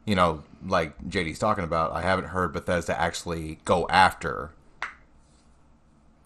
[0.06, 1.92] you know, like JD's talking about.
[1.92, 4.52] I haven't heard Bethesda actually go after.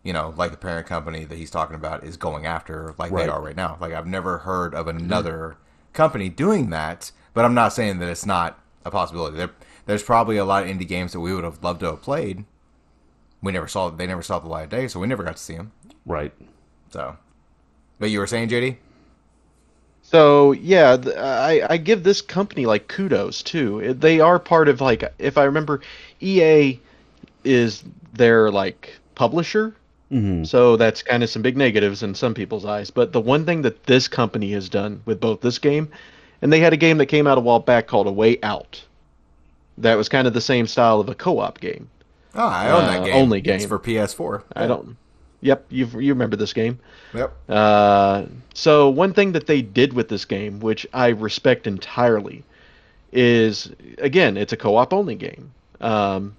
[0.03, 3.25] You know, like the parent company that he's talking about is going after, like Right.
[3.25, 3.77] they are right now.
[3.79, 5.57] Like I've never heard of another
[5.93, 9.37] company doing that, but I'm not saying that it's not a possibility.
[9.37, 9.51] There,
[9.85, 12.45] there's probably a lot of indie games that we would have loved to have played.
[13.41, 13.89] We never saw.
[13.89, 15.71] They never saw the light of day, so we never got to see them.
[16.05, 16.31] right
[16.91, 17.17] So,
[17.99, 18.77] but you were saying, JD?
[20.03, 23.93] So yeah, th- I I give this company like kudos too.
[23.93, 25.81] They are part of like if I remember,
[26.19, 26.79] EA
[27.43, 29.75] is their like publisher.
[30.11, 30.45] Mhm.
[30.45, 32.91] So that's kind of some big negatives in some people's eyes.
[32.91, 35.89] But the one thing that this company has done with both this game,
[36.41, 38.83] and they had a game that came out a while back called A Way Out.
[39.77, 41.89] That was kind of the same style of a co-op game.
[42.35, 43.15] Oh, I own Uh, that game.
[43.15, 43.67] only It's game.
[43.67, 44.43] for PS4.
[44.55, 44.95] I don't.
[45.43, 46.79] Yep, you you remember this game.
[47.15, 47.33] Yep.
[47.49, 52.43] Uh, so one thing that they did with this game, which I respect entirely,
[53.11, 56.35] is again it's a co-op only game, um,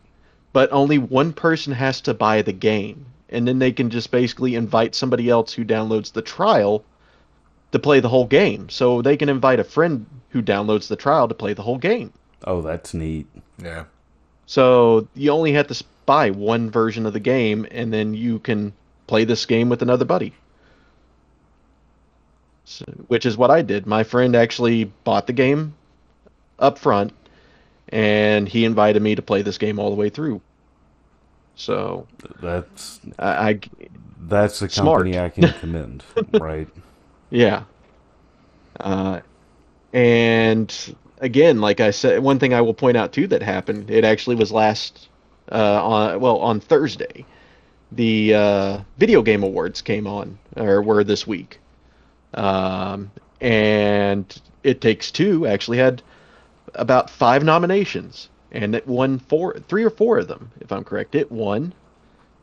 [0.52, 4.54] but only one person has to buy the game, and then they can just basically
[4.54, 6.84] invite somebody else who downloads the trial
[7.72, 8.68] to play the whole game.
[8.68, 12.12] So they can invite a friend who downloads the trial to play the whole game.
[12.44, 13.26] Oh, that's neat.
[13.62, 13.84] Yeah.
[14.52, 18.74] So you only have to buy one version of the game, and then you can
[19.06, 20.34] play this game with another buddy.
[22.66, 23.86] So, which is what I did.
[23.86, 25.72] My friend actually bought the game
[26.58, 27.14] up front,
[27.88, 30.42] and he invited me to play this game all the way through.
[31.56, 32.06] So
[32.42, 33.60] That's I, I
[34.20, 35.06] that's a Smart.
[35.06, 36.04] company I can commend.
[36.38, 36.68] right.
[37.30, 37.62] Yeah.
[38.78, 39.20] Uh,
[39.94, 43.90] and again, like I said, one thing I will point out too that happened.
[43.90, 45.08] It actually was last
[45.50, 47.24] uh, on well on Thursday.
[47.92, 51.60] The uh, video game awards came on or were this week,
[52.34, 56.02] um, and It Takes Two actually had
[56.74, 61.14] about five nominations, and it won four, three or four of them, if I'm correct.
[61.14, 61.72] It won.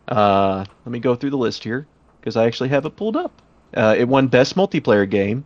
[0.08, 1.86] Uh, let me go through the list here
[2.20, 3.42] because I actually have it pulled up.
[3.76, 5.46] Uh, it won Best Multiplayer Game,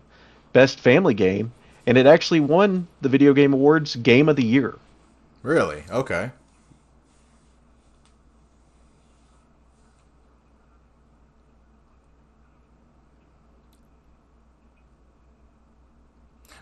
[0.54, 1.52] Best Family Game,
[1.86, 4.78] and it actually won the Video Game Awards Game of the Year.
[5.42, 5.84] Really?
[5.90, 6.32] Okay.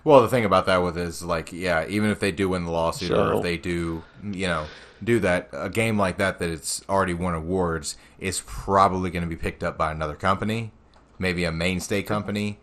[0.04, 2.72] Well, the thing about that with is like, yeah, even if they do win the
[2.72, 4.66] lawsuit, or if they do, you know,
[5.04, 9.30] do that, a game like that that it's already won awards is probably going to
[9.30, 10.72] be picked up by another company,
[11.20, 12.58] maybe a mainstay company.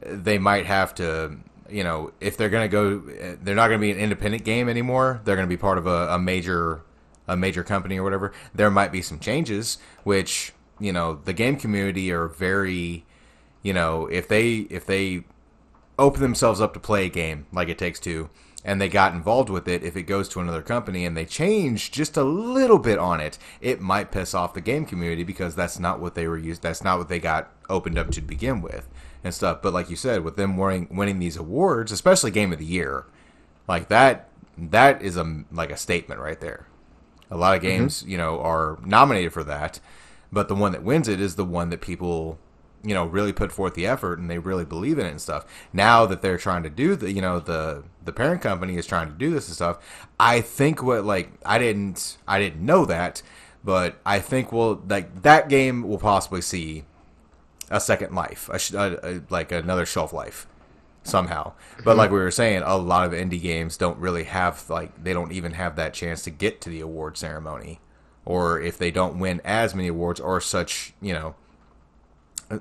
[0.00, 1.38] They might have to,
[1.72, 4.44] you know, if they're going to go, eh, they're not going to be an independent
[4.44, 5.20] game anymore.
[5.24, 6.82] They're going to be part of a, a major,
[7.26, 8.32] a major company or whatever.
[8.54, 13.04] There might be some changes, which you know, the game community are very,
[13.62, 15.24] you know, if they if they
[15.98, 18.28] open themselves up to play a game like it takes two
[18.64, 21.92] and they got involved with it if it goes to another company and they change
[21.92, 25.78] just a little bit on it it might piss off the game community because that's
[25.78, 28.88] not what they were used that's not what they got opened up to begin with
[29.24, 32.58] and stuff but like you said with them winning winning these awards especially game of
[32.58, 33.06] the year
[33.68, 36.66] like that that is a like a statement right there.
[37.30, 37.78] A lot of mm-hmm.
[37.78, 39.80] games you know are nominated for that
[40.30, 42.38] but the one that wins it is the one that people
[42.84, 45.46] you know really put forth the effort and they really believe in it and stuff.
[45.72, 49.08] Now that they're trying to do the you know the the parent company is trying
[49.08, 49.78] to do this and stuff
[50.18, 53.22] i think what like i didn't i didn't know that
[53.62, 56.84] but i think we'll like that game will possibly see
[57.72, 60.46] a second life a, a, a, like another shelf life
[61.02, 61.52] somehow.
[61.84, 65.12] But like we were saying a lot of indie games don't really have like they
[65.12, 67.80] don't even have that chance to get to the award ceremony.
[68.24, 71.34] Or if they don't win as many awards or such you know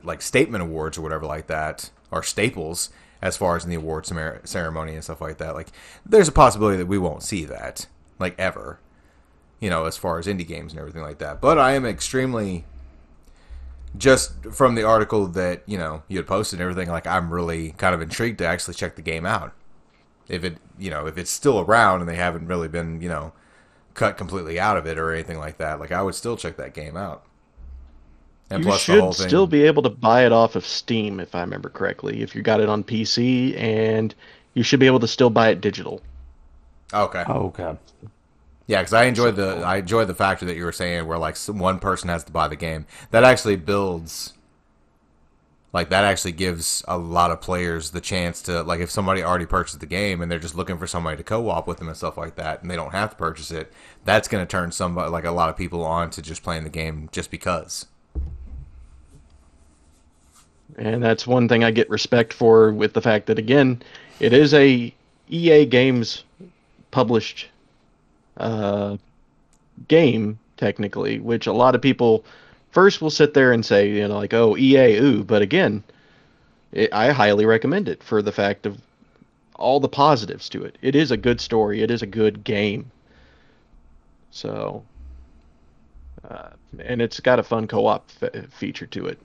[0.04, 2.90] like statement awards or whatever like that are staples
[3.22, 4.08] as far as in the award
[4.46, 5.68] ceremony and stuff like that like
[6.06, 7.86] there's a possibility that we won't see that
[8.18, 8.80] like ever
[9.60, 11.42] you know as far as indie games and everything like that.
[11.42, 12.66] But i am extremely
[13.98, 17.72] just from the article that you know you had posted and everything like i'm really
[17.74, 19.54] kind of intrigued to actually check the game out
[20.30, 23.34] if it you know if it's still around and they haven't really been you know
[23.94, 26.74] cut completely out of it or anything like that like i would still check that
[26.74, 27.24] game out
[28.50, 30.66] and you plus the should whole thing still be able to buy it off of
[30.66, 34.14] Steam, if I remember correctly, if you got it on PC, and
[34.54, 36.02] you should be able to still buy it digital.
[36.94, 37.78] okay Oh, okay.
[38.72, 41.36] Yeah, because I enjoy the I enjoy the factor that you were saying where like
[41.36, 42.86] some, one person has to buy the game.
[43.10, 44.32] That actually builds,
[45.74, 49.46] like that actually gives a lot of players the chance to like if somebody already
[49.46, 52.18] purchased the game and they're just looking for somebody to co-op with them and stuff
[52.18, 53.74] like that, and they don't have to purchase it.
[54.06, 56.70] That's going to turn somebody like a lot of people on to just playing the
[56.70, 57.88] game just because.
[60.78, 63.84] And that's one thing I get respect for with the fact that again,
[64.22, 64.96] it is a
[65.28, 66.24] EA Games
[66.92, 67.50] published
[68.38, 68.98] uh,
[69.88, 72.24] game technically, which a lot of people
[72.72, 75.84] first will sit there and say, you know, like, oh, EA, ooh, but again,
[76.72, 78.80] it, I highly recommend it for the fact of
[79.56, 80.78] all the positives to it.
[80.82, 81.82] It is a good story.
[81.82, 82.92] It is a good game.
[84.32, 84.84] So,
[86.28, 89.20] uh, and it's got a fun co-op fe- feature to it.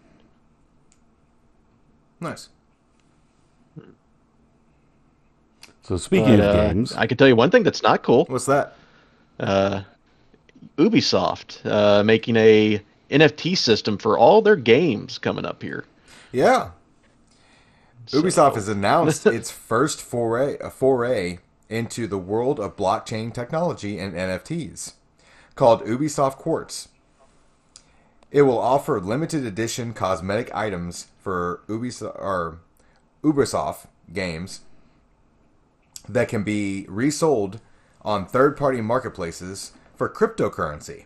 [2.21, 2.49] Nice.
[5.83, 8.25] So speaking But, of uh, games, I can tell you one thing that's not cool.
[8.25, 8.75] What's that?
[9.39, 9.83] Uh,
[10.79, 12.81] Ubisoft uh, making a
[13.11, 15.85] NFT system for all their games coming up here.
[16.33, 16.71] Yeah.
[18.09, 24.15] Ubisoft has announced its first foray a foray into the world of blockchain technology and
[24.15, 24.95] NFTs,
[25.57, 26.89] called Ubisoft Quartz.
[28.31, 32.61] It will offer limited edition cosmetic items for Ubisoft or
[33.23, 34.61] Ubisoft games
[36.09, 37.61] that can be resold
[38.07, 41.04] on third-party marketplaces for cryptocurrency.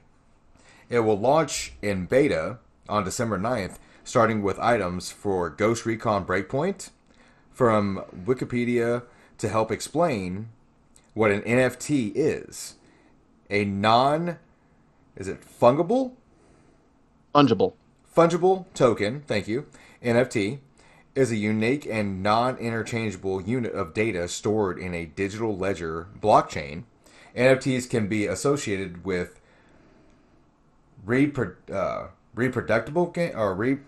[0.89, 6.91] It will launch in beta on December 9th, starting with items for Ghost Recon Breakpoint,
[7.51, 9.03] from Wikipedia
[9.39, 10.51] to help explain
[11.15, 12.75] what an NFT is.
[13.49, 14.39] A non
[15.17, 16.13] is it fungible?
[17.35, 17.75] Fungible.
[18.17, 19.67] Fungible token, thank you,
[20.03, 20.59] NFT,
[21.15, 26.85] is a unique and non interchangeable unit of data stored in a digital ledger blockchain.
[27.37, 29.41] NFTs can be associated with
[31.07, 33.79] repro- uh, reproducible ga- or re-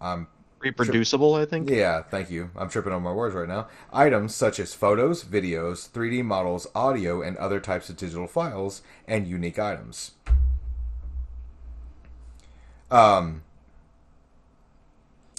[0.00, 0.26] um,
[0.60, 1.70] Reproducible, I think.
[1.70, 2.50] yeah, thank you.
[2.54, 3.68] I'm tripping on my words right now.
[3.94, 9.26] Items such as photos, videos, 3D models, audio, and other types of digital files, and
[9.26, 10.10] unique items.
[12.90, 13.42] Um,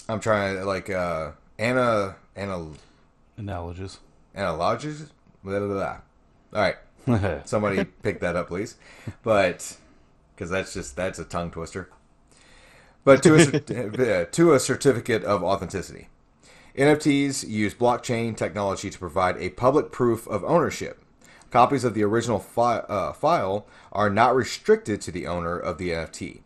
[0.08, 2.70] I'm trying to like uh, Anna Anna
[3.36, 3.98] Analogies.
[4.34, 5.06] analogies.
[5.44, 5.84] Blah, blah, blah.
[6.54, 6.76] All right,
[7.44, 8.76] somebody pick that up, please.
[9.22, 9.76] But
[10.34, 11.88] because that's just that's a tongue twister.
[13.04, 16.08] But to a, to a certificate of authenticity.
[16.76, 21.02] NFTs use blockchain technology to provide a public proof of ownership.
[21.50, 25.90] Copies of the original fi- uh, file are not restricted to the owner of the
[25.90, 26.40] NFT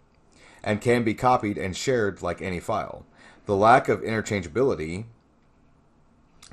[0.64, 3.06] and can be copied and shared like any file.
[3.44, 5.04] The lack of interchangeability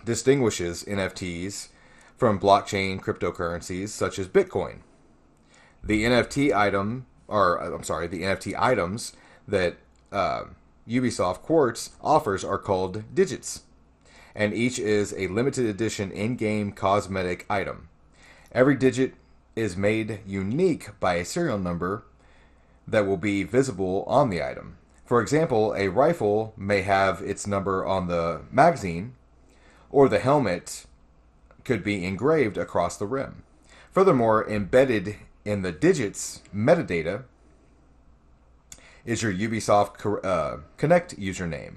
[0.05, 1.69] distinguishes NFTs
[2.23, 4.77] from blockchain cryptocurrencies such as Bitcoin.
[5.83, 9.11] The NFT item, or uh, I'm sorry, the NFT items
[9.45, 9.75] that
[10.09, 10.45] uh,
[10.87, 13.63] Ubisoft Quartz offers are called digits,
[14.33, 17.89] and each is a limited edition in-game cosmetic item.
[18.53, 19.15] Every digit
[19.57, 22.05] is made unique by a serial number
[22.87, 24.77] that will be visible on the item.
[25.03, 29.15] For example, a rifle may have its number on the magazine,
[29.91, 30.85] or the helmet
[31.63, 33.43] could be engraved across the rim.
[33.91, 37.23] Furthermore, embedded in the digits metadata
[39.05, 41.75] is your Ubisoft uh, Connect username.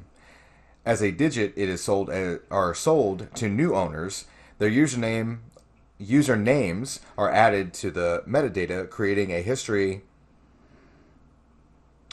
[0.84, 4.26] As a digit, it is sold uh, are sold to new owners.
[4.58, 5.38] Their username
[6.00, 10.02] usernames are added to the metadata, creating a history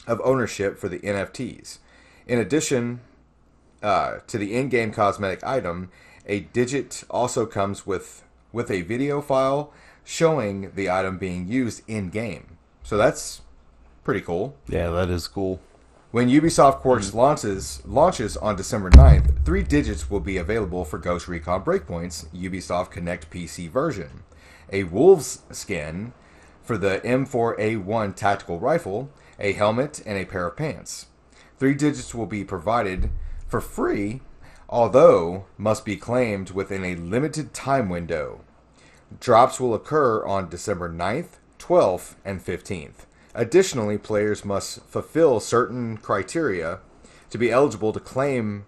[0.07, 1.77] of ownership for the NFTs.
[2.27, 3.01] In addition
[3.81, 5.91] uh, to the in-game cosmetic item,
[6.25, 12.09] a digit also comes with with a video file showing the item being used in
[12.09, 12.57] game.
[12.83, 13.41] So that's
[14.03, 14.55] pretty cool.
[14.67, 15.59] Yeah, that is cool.
[16.11, 17.15] When Ubisoft Quartz mm.
[17.15, 22.91] launches launches on December 9th, three digits will be available for Ghost Recon Breakpoint's Ubisoft
[22.91, 24.23] Connect PC version.
[24.71, 26.13] A wolf's skin
[26.61, 29.09] for the M4A1 tactical rifle,
[29.39, 31.07] a helmet, and a pair of pants.
[31.57, 33.09] Three digits will be provided
[33.47, 34.21] for free,
[34.73, 38.41] although must be claimed within a limited time window.
[39.19, 43.05] Drops will occur on December 9th, 12th, and 15th.
[43.35, 46.79] Additionally, players must fulfill certain criteria
[47.29, 48.65] to be eligible to claim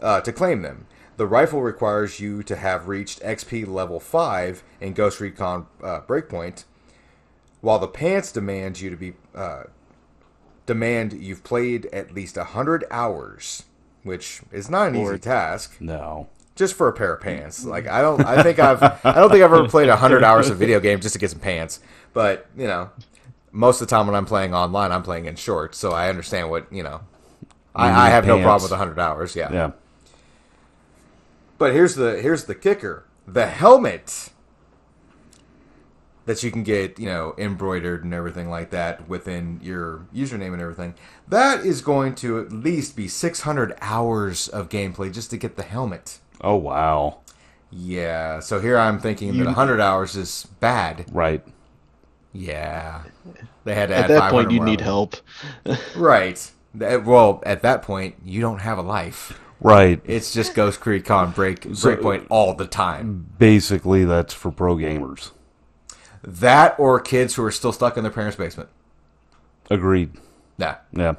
[0.00, 0.86] uh, to claim them.
[1.16, 6.64] The rifle requires you to have reached XP level 5 in Ghost Recon uh, Breakpoint,
[7.60, 9.64] while the pants demand you to be uh,
[10.66, 13.64] demand you've played at least 100 hours,
[14.02, 16.28] which is not an easy task No.
[16.56, 17.64] just for a pair of pants.
[17.64, 20.58] Like I don't, I think I've, I don't think I've ever played hundred hours of
[20.58, 21.80] video game just to get some pants.
[22.12, 22.90] But you know,
[23.52, 26.50] most of the time when I'm playing online, I'm playing in shorts, so I understand
[26.50, 27.00] what you know.
[27.74, 28.70] I, I have no problem pants.
[28.70, 29.34] with hundred hours.
[29.36, 29.50] Yeah.
[29.52, 29.70] Yeah.
[31.58, 34.30] But here's the here's the kicker: the helmet
[36.24, 40.62] that you can get, you know, embroidered and everything like that within your username and
[40.62, 40.94] everything.
[41.28, 45.62] That is going to at least be 600 hours of gameplay just to get the
[45.62, 46.18] helmet.
[46.40, 47.18] Oh wow.
[47.70, 51.06] Yeah, so here I'm thinking that You- 100 hours is bad.
[51.10, 51.42] Right.
[52.32, 53.02] Yeah.
[53.64, 55.16] They had to add At that point, you need help.
[55.96, 56.50] Right.
[56.74, 59.38] That- Well, at that point, you don't have a life.
[59.60, 60.00] Right.
[60.04, 63.28] It's just Ghost Recon Break Breakpoint all the time.
[63.38, 65.30] Basically, that's for pro gamers.
[66.22, 68.68] That or kids who are still stuck in their parents' basement.
[69.70, 70.10] Agreed.
[70.58, 70.76] Yeah.
[70.92, 71.14] Yeah.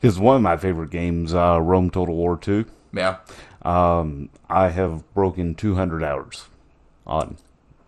[0.00, 3.16] Because one of my favorite games, uh, Rome Total War 2, Yeah.
[3.62, 6.46] um, I have broken 200 hours
[7.06, 7.36] on.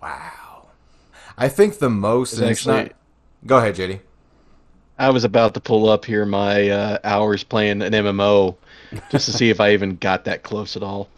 [0.02, 0.66] Wow.
[1.36, 2.92] I think the most It's and it's actually- not-
[3.46, 4.00] Go ahead, JD.
[4.98, 8.56] I was about to pull up here my uh, hours playing an MMO
[9.12, 11.08] just to see if I even got that close at all.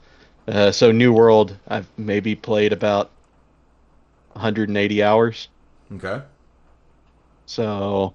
[0.47, 3.11] Uh, so New World, I've maybe played about
[4.41, 5.49] 180 hours.
[5.93, 6.23] Okay.
[7.47, 8.15] So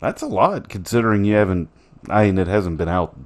[0.00, 1.70] That's a lot considering you haven't.
[2.08, 3.16] I mean, it hasn't been out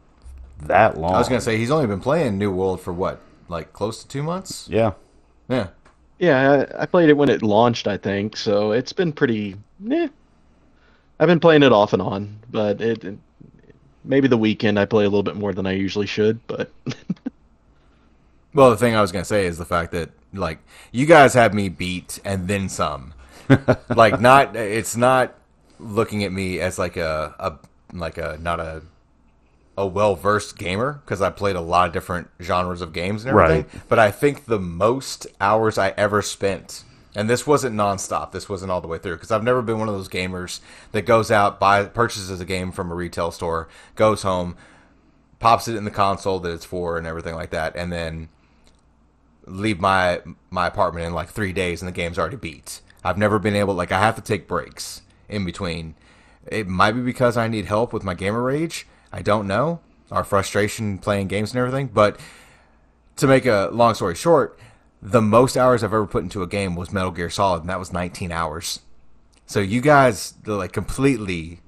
[0.59, 1.15] that long.
[1.15, 3.21] I was going to say he's only been playing New World for what?
[3.49, 4.69] Like close to 2 months?
[4.71, 4.93] Yeah.
[5.49, 5.69] Yeah.
[6.19, 8.37] yeah, I, I played it when it launched, I think.
[8.37, 9.57] So it's been pretty.
[9.91, 10.09] Eh.
[11.21, 13.19] I've been playing it off and on, but it, it
[14.05, 16.45] maybe the weekend I play a little bit more than I usually should.
[16.47, 16.73] But
[18.55, 20.59] Well, the thing I was gonna say is the fact that like
[20.91, 23.15] you guys have me beat and then some.
[23.95, 25.35] like not, it's not
[25.79, 28.83] looking at me as like a, a like a not a
[29.77, 33.31] a well versed gamer because I played a lot of different genres of games and
[33.31, 33.67] everything.
[33.73, 33.89] Right.
[33.89, 36.85] But I think the most hours I ever spent,
[37.15, 38.33] and this wasn't nonstop.
[38.33, 40.61] This wasn't all the way through because I've never been one of those gamers
[40.93, 44.57] that goes out, buy purchases a game from a retail store, goes home,
[45.39, 48.29] pops it in the console that it's for, and everything like that, and then
[49.47, 50.21] leave my
[50.51, 52.81] my apartment in like three days and the game's already beat.
[53.05, 55.95] I've never been able like I have to take breaks in between.
[56.47, 58.87] It might be because I need help with my gamer rage.
[59.13, 59.81] I don't know.
[60.11, 61.89] Our frustration playing games and everything.
[61.89, 62.19] But
[63.17, 64.59] to make a long story short,
[65.01, 67.79] the most hours I've ever put into a game was Metal Gear Solid, and that
[67.79, 68.81] was 19 hours.
[69.47, 71.61] So you guys like completely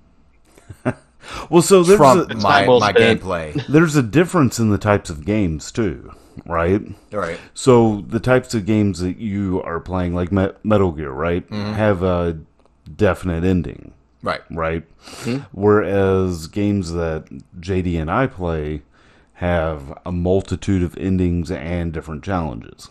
[1.50, 3.66] Well, so there's a, my, my gameplay.
[3.66, 6.12] there's a difference in the types of games too,
[6.46, 6.82] right?
[7.10, 7.38] Right.
[7.54, 11.72] So the types of games that you are playing, like Me- Metal Gear, right, mm-hmm.
[11.72, 12.38] have a
[12.96, 14.42] definite ending, Right.
[14.50, 14.84] right?
[15.06, 15.44] Mm-hmm.
[15.52, 17.24] Whereas games that
[17.60, 18.82] JD and I play
[19.34, 22.90] have a multitude of endings and different challenges.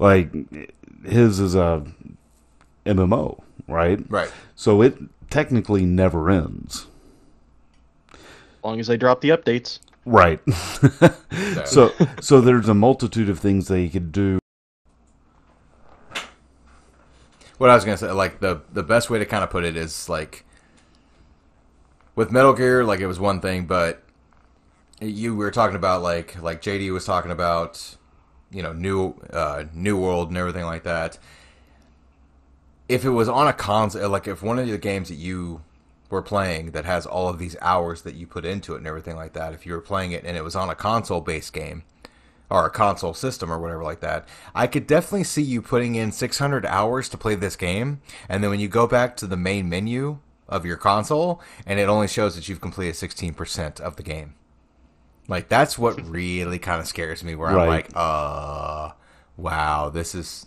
[0.00, 0.32] Like
[1.04, 1.84] his is a
[2.86, 4.04] MMO, right?
[4.08, 4.30] Right.
[4.56, 4.96] So it
[5.30, 6.86] technically never ends.
[8.12, 8.18] As
[8.64, 9.78] long as they drop the updates.
[10.06, 10.40] Right.
[11.64, 14.38] so so there's a multitude of things that you could do.
[17.58, 19.76] what I was gonna say, like the the best way to kind of put it
[19.76, 20.44] is like
[22.14, 24.02] with Metal Gear, like it was one thing, but
[25.00, 27.96] you were talking about like like JD was talking about,
[28.50, 31.18] you know, new uh, New World and everything like that.
[32.88, 35.62] If it was on a console, like if one of the games that you
[36.10, 39.16] were playing that has all of these hours that you put into it and everything
[39.16, 41.84] like that, if you were playing it and it was on a console based game,
[42.50, 46.12] or a console system or whatever like that, I could definitely see you putting in
[46.12, 49.68] 600 hours to play this game, and then when you go back to the main
[49.68, 54.34] menu of your console, and it only shows that you've completed 16% of the game.
[55.26, 57.34] Like that's what really kind of scares me.
[57.34, 58.90] Where I'm like, uh,
[59.36, 60.46] wow, this is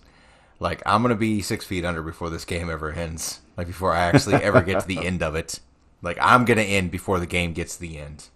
[0.59, 3.41] like I'm gonna be six feet under before this game ever ends.
[3.55, 5.59] Like before I actually ever get to the end of it.
[6.01, 8.29] Like I'm gonna end before the game gets to the end.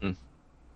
[0.00, 0.12] Hmm.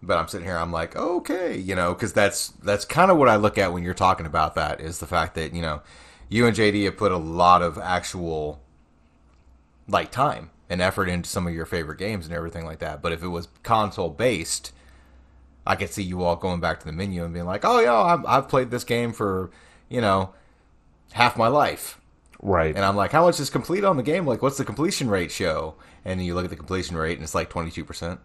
[0.03, 3.28] but I'm sitting here, I'm like, okay, you know, because that's that's kind of what
[3.28, 5.82] I look at when you're talking about that is the fact that you know,
[6.28, 8.61] you and JD have put a lot of actual
[9.88, 13.03] like time and effort into some of your favorite games and everything like that.
[13.03, 14.72] But if it was console based,
[15.67, 17.95] I could see you all going back to the menu and being like, oh yeah,
[17.95, 19.51] I've, I've played this game for
[19.89, 20.35] you know
[21.13, 22.01] half my life.
[22.41, 22.75] Right.
[22.75, 24.27] And I'm like, how much is complete on the game?
[24.27, 25.77] Like, what's the completion rate show?
[26.05, 28.19] And you look at the completion rate, and it's like 22%.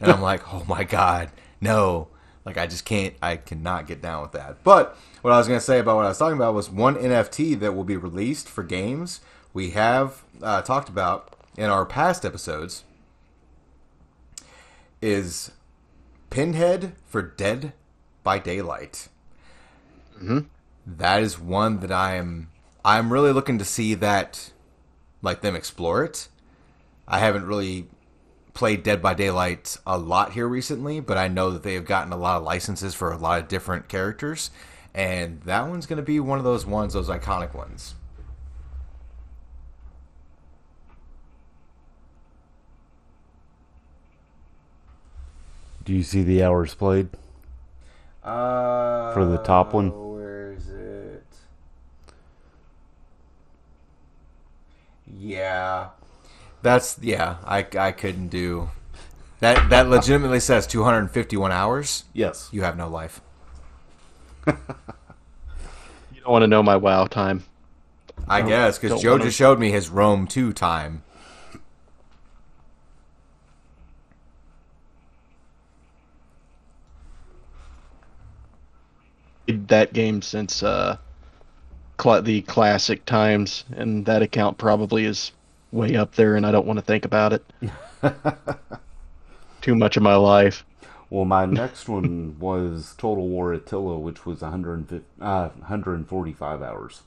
[0.00, 2.08] And I'm like, oh my god, no!
[2.46, 4.64] Like, I just can't, I cannot get down with that.
[4.64, 7.58] But what I was gonna say about what I was talking about was one NFT
[7.60, 9.20] that will be released for games
[9.52, 12.84] we have uh, talked about in our past episodes
[15.02, 15.50] is
[16.30, 17.72] Pinhead for Dead
[18.22, 19.08] by Daylight.
[20.16, 20.40] Mm-hmm.
[20.86, 22.48] That is one that I am.
[22.84, 24.52] I'm really looking to see that,
[25.22, 26.28] like them explore it.
[27.08, 27.88] I haven't really
[28.54, 32.12] played Dead by Daylight a lot here recently, but I know that they have gotten
[32.12, 34.52] a lot of licenses for a lot of different characters,
[34.94, 37.94] and that one's going to be one of those ones, those iconic ones.
[45.90, 47.08] Do you see the hours played?
[48.22, 49.90] Uh, For the top one?
[49.90, 51.24] Where is it?
[55.18, 55.88] Yeah,
[56.62, 57.38] that's yeah.
[57.44, 58.70] I I couldn't do
[59.40, 59.68] that.
[59.70, 62.04] That legitimately says 251 hours.
[62.12, 62.48] Yes.
[62.52, 63.20] You have no life.
[64.46, 67.42] You don't want to know my WoW time.
[68.28, 71.02] I guess because don't Joe wanna- just showed me his Rome 2 time.
[79.50, 80.96] Played That game since uh,
[81.96, 85.32] cla the classic times, and that account probably is
[85.72, 87.44] way up there, and I don't want to think about it.
[89.60, 90.64] Too much of my life.
[91.10, 97.02] Well, my next one was Total War Attila, which was 150, uh, 145 hours.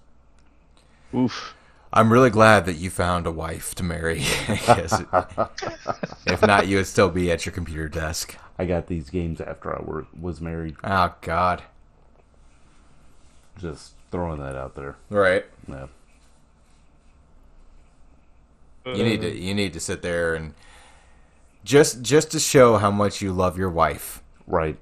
[1.15, 1.55] Oof.
[1.93, 4.19] I'm really glad that you found a wife to marry.
[4.25, 4.67] if
[6.41, 8.37] not, you would still be at your computer desk.
[8.59, 10.75] I got these games after I were, was married.
[10.83, 11.63] Oh God.
[13.59, 14.95] Just throwing that out there.
[15.09, 15.45] Right.
[15.67, 15.87] Yeah.
[18.85, 20.53] You need to you need to sit there and
[21.63, 24.21] just just to show how much you love your wife.
[24.45, 24.77] Right.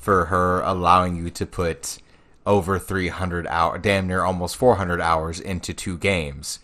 [0.00, 1.98] for her allowing you to put
[2.46, 6.60] over 300 hour, damn near almost 400 hours into two games.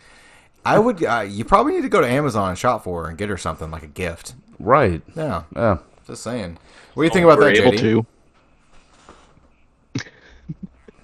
[0.64, 1.04] I would.
[1.04, 3.36] Uh, you probably need to go to Amazon and shop for her and get her
[3.36, 4.34] something like a gift.
[4.60, 5.02] Right.
[5.16, 5.78] Yeah, Yeah.
[6.06, 6.56] just saying.
[6.94, 7.80] What do you think about We're that, able JD?
[7.80, 8.06] to.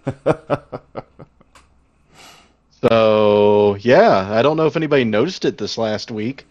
[2.82, 6.46] so yeah, I don't know if anybody noticed it this last week,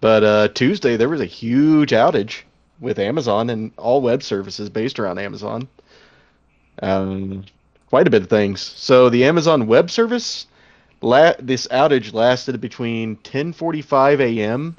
[0.00, 2.42] but uh, Tuesday there was a huge outage
[2.80, 5.68] with Amazon and all web services based around Amazon.
[6.82, 7.44] Um,
[7.88, 8.60] quite a bit of things.
[8.60, 10.46] So the Amazon Web Service,
[11.00, 14.76] la- this outage lasted between 10:45 a.m.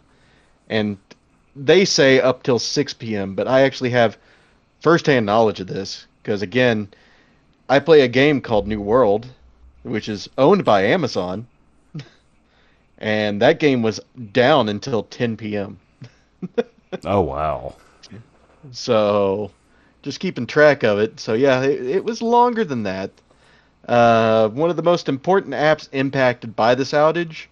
[0.69, 0.97] and
[1.55, 3.35] they say up till 6 p.m.
[3.35, 4.17] But I actually have
[4.81, 6.89] firsthand knowledge of this because again,
[7.67, 9.27] I play a game called New World,
[9.83, 11.47] which is owned by Amazon,
[12.97, 13.99] and that game was
[14.31, 15.79] down until 10 p.m.
[17.03, 17.75] Oh wow.
[18.71, 19.51] So,
[20.01, 21.19] just keeping track of it.
[21.19, 23.11] So yeah, it, it was longer than that.
[23.87, 27.47] Uh, one of the most important apps impacted by this outage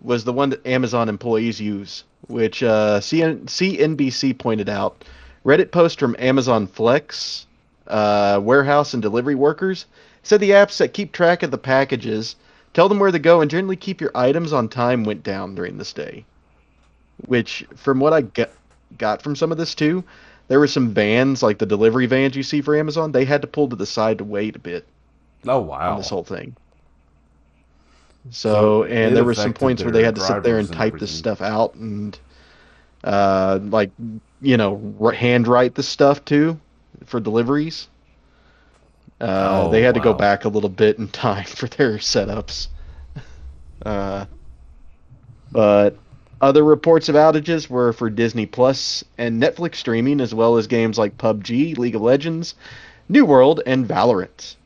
[0.00, 5.04] was the one that Amazon employees use, which uh, CN- CNBC pointed out.
[5.44, 7.46] Reddit post from Amazon Flex,
[7.90, 9.86] uh, warehouse and delivery workers,
[10.22, 12.36] said the apps that keep track of the packages,
[12.72, 15.76] tell them where to go, and generally keep your items on time went down during
[15.78, 16.24] this day.
[17.26, 18.52] Which, from what I get,
[18.96, 20.04] got from some of this too,
[20.48, 23.48] there were some vans, like the delivery vans you see for Amazon, they had to
[23.48, 24.86] pull to the side to wait a bit
[25.46, 25.96] Oh wow.
[25.96, 26.56] this whole thing.
[28.30, 30.98] So So, and there were some points where they had to sit there and type
[30.98, 32.18] this stuff out and,
[33.04, 33.90] uh, like,
[34.42, 36.58] you know, handwrite the stuff too
[37.06, 37.88] for deliveries.
[39.20, 42.68] Uh, Oh, they had to go back a little bit in time for their setups.
[43.84, 44.26] Uh,
[45.52, 45.96] but
[46.40, 50.98] other reports of outages were for Disney Plus and Netflix streaming, as well as games
[50.98, 52.54] like PUBG, League of Legends,
[53.08, 54.56] New World, and Valorant.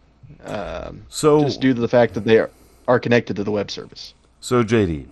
[0.44, 2.50] Um, So just due to the fact that they are,
[2.86, 4.14] are connected to the web service.
[4.40, 5.06] So JD,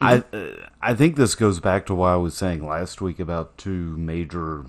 [0.00, 0.46] I uh,
[0.80, 4.64] I think this goes back to what I was saying last week about two major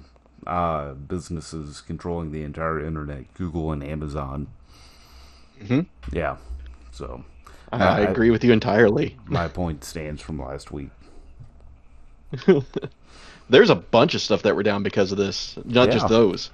[0.47, 4.47] uh, businesses controlling the entire internet: Google and Amazon.
[5.61, 5.85] Mhm.
[6.11, 6.37] Yeah.
[6.91, 7.23] So
[7.71, 9.17] I, I agree with you entirely.
[9.25, 10.89] my point stands from last week.
[13.49, 15.93] There's a bunch of stuff that were down because of this, not Yeah.
[15.95, 16.49] just those.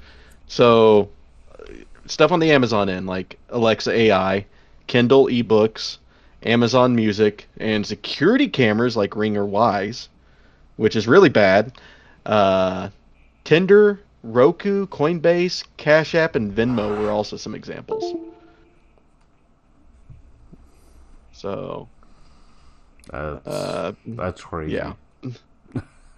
[0.47, 1.09] So,
[1.59, 1.71] uh,
[2.07, 4.45] stuff on the Amazon end, like Alexa AI,
[4.87, 5.97] Kindle ebooks,
[6.43, 10.07] Amazon Music, and security cameras like Ring or Wyze,
[10.77, 11.73] which is really bad.
[12.25, 12.89] Uh,
[13.47, 18.13] Tinder, Roku, Coinbase, Cash App, and Venmo were also some examples.
[21.31, 21.87] So,
[23.09, 24.73] That's, uh, that's crazy.
[24.73, 24.93] yeah.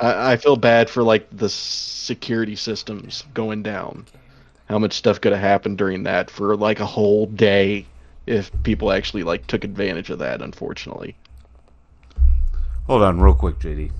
[0.00, 4.06] I, I feel bad for like the security systems going down.
[4.70, 7.84] How much stuff could have happened during that for like a whole day
[8.26, 11.14] if people actually like took advantage of that, unfortunately.
[12.86, 13.90] Hold on, real quick, JD.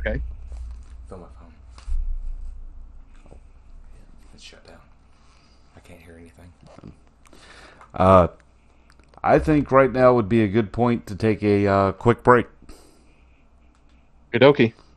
[0.00, 0.20] Okay.
[1.08, 1.52] Fill my phone.
[3.30, 3.36] Oh,
[4.32, 4.80] it's shut down.
[5.76, 6.50] I can't hear anything.
[7.94, 8.28] Uh,
[9.22, 12.46] I think right now would be a good point to take a uh, quick break.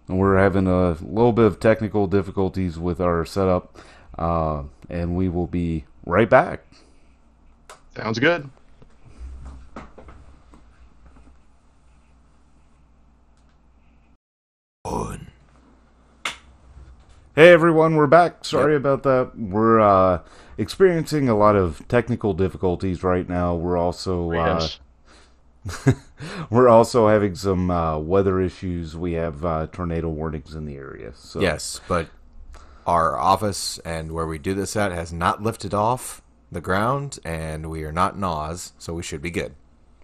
[0.08, 3.78] And We're having a little bit of technical difficulties with our setup,
[4.18, 6.62] uh, and we will be right back.
[7.96, 8.50] Sounds good.
[17.36, 18.46] Hey everyone, we're back.
[18.46, 19.38] Sorry about that.
[19.38, 20.22] We're uh,
[20.58, 23.56] experiencing a lot of technical difficulties right now.
[23.56, 24.68] We're also uh,
[26.50, 28.96] we're also having some uh, weather issues.
[28.96, 31.12] We have uh, tornado warnings in the area.
[31.14, 32.08] So Yes, but
[32.88, 36.22] our office and where we do this at has not lifted off
[36.52, 39.56] the ground, and we are not in Oz, so we should be good.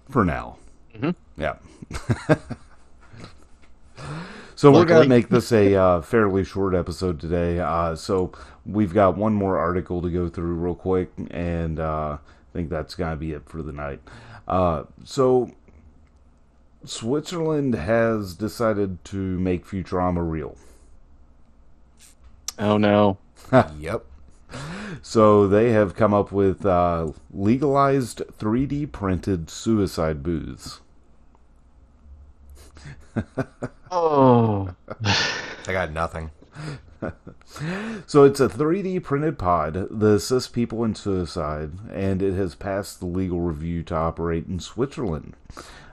[0.09, 0.57] for now.
[0.93, 1.15] Mhm.
[1.37, 1.55] Yeah.
[4.61, 7.59] so we're gonna make this a uh, fairly short episode today.
[7.59, 8.31] Uh, so
[8.63, 12.93] we've got one more article to go through real quick, and uh, I think that's
[12.93, 14.01] gonna be it for the night.
[14.47, 15.49] Uh, so
[16.85, 20.55] Switzerland has decided to make Futurama real.
[22.59, 23.17] Oh no.
[23.79, 24.05] yep.
[25.01, 30.81] So they have come up with uh, legalized 3D printed suicide booths.
[33.93, 34.73] Oh.
[35.03, 36.31] I got nothing.
[38.05, 42.99] So it's a 3D printed pod that assists people in suicide, and it has passed
[42.99, 45.35] the legal review to operate in Switzerland.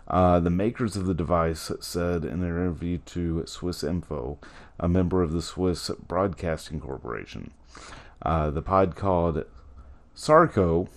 [0.06, 4.38] Uh, the makers of the device said in an interview to Swiss Info,
[4.78, 7.50] a member of the Swiss Broadcasting Corporation,
[8.22, 9.44] uh, the pod called
[10.14, 10.88] Sarco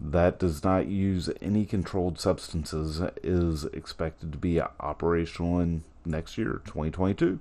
[0.00, 6.62] that does not use any controlled substances is expected to be operational in next year,
[6.64, 7.38] 2022.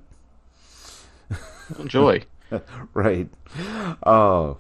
[1.80, 2.22] Enjoy.
[2.94, 3.30] right.
[4.04, 4.56] Uh,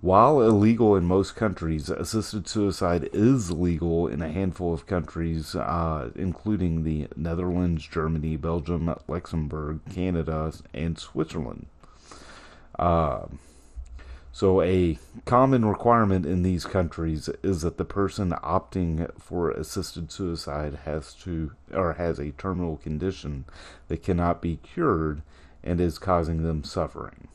[0.00, 6.10] while illegal in most countries, assisted suicide is legal in a handful of countries, uh,
[6.14, 11.66] including the Netherlands, Germany, Belgium, Luxembourg, Canada, and Switzerland.
[12.78, 13.26] Uh,
[14.36, 20.80] so, a common requirement in these countries is that the person opting for assisted suicide
[20.84, 23.46] has to or has a terminal condition
[23.88, 25.22] that cannot be cured
[25.64, 27.28] and is causing them suffering.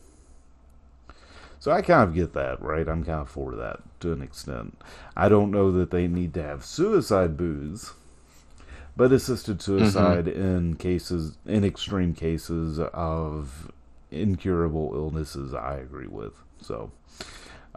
[1.57, 2.87] So I kind of get that, right?
[2.87, 4.79] I'm kind of for that to an extent.
[5.17, 7.93] I don't know that they need to have suicide booze,
[8.95, 10.39] but assisted suicide mm-hmm.
[10.39, 13.71] in cases, in extreme cases of
[14.11, 16.33] incurable illnesses, I agree with.
[16.61, 16.91] So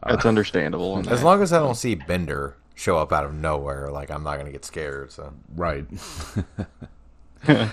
[0.03, 1.09] uh, that's understandable.
[1.09, 4.37] As long as I don't see Bender show up out of nowhere, like I'm not
[4.37, 5.13] gonna get scared.
[5.13, 5.87] So right.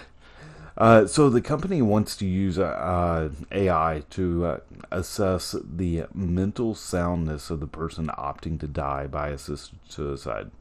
[0.78, 4.59] uh, so the company wants to use uh, AI to uh,
[4.91, 10.51] assess the mental soundness of the person opting to die by assisted suicide.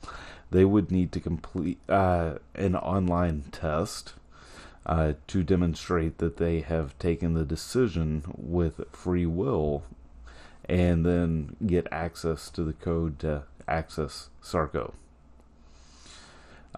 [0.50, 4.14] They would need to complete uh, an online test
[4.86, 9.82] uh, to demonstrate that they have taken the decision with free will
[10.68, 14.94] and then get access to the code to access Sarco.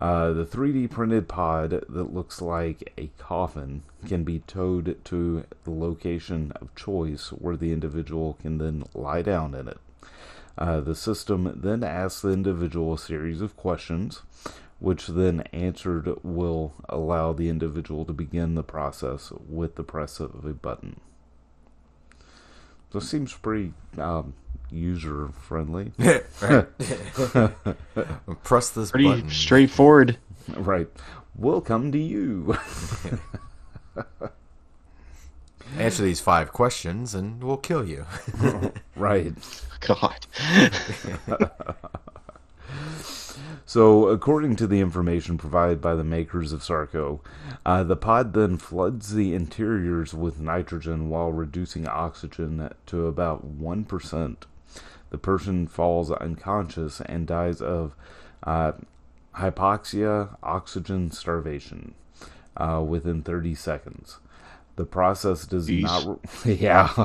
[0.01, 5.71] Uh, the 3D printed pod that looks like a coffin can be towed to the
[5.71, 9.79] location of choice where the individual can then lie down in it.
[10.59, 14.23] Uh, the system then asks the individual a series of questions,
[14.83, 20.45] which then answered will allow the individual to begin the process with the press of
[20.45, 20.99] a button.
[22.93, 24.35] So it seems pretty um,
[24.72, 25.93] user friendly.
[28.43, 29.30] Press this pretty button.
[29.30, 30.18] straightforward.
[30.49, 30.89] Right.
[31.37, 32.57] We'll come to you.
[35.78, 38.05] Answer these five questions and we'll kill you.
[38.97, 39.33] right.
[39.78, 40.26] God.
[43.64, 47.20] So, according to the information provided by the makers of Sarco,
[47.64, 54.37] uh, the pod then floods the interiors with nitrogen while reducing oxygen to about 1%.
[55.11, 57.95] The person falls unconscious and dies of
[58.43, 58.73] uh,
[59.37, 61.95] hypoxia, oxygen starvation
[62.57, 64.18] uh, within 30 seconds.
[64.83, 65.83] The process does Jeez.
[65.83, 66.45] not.
[66.45, 67.05] Re- yeah.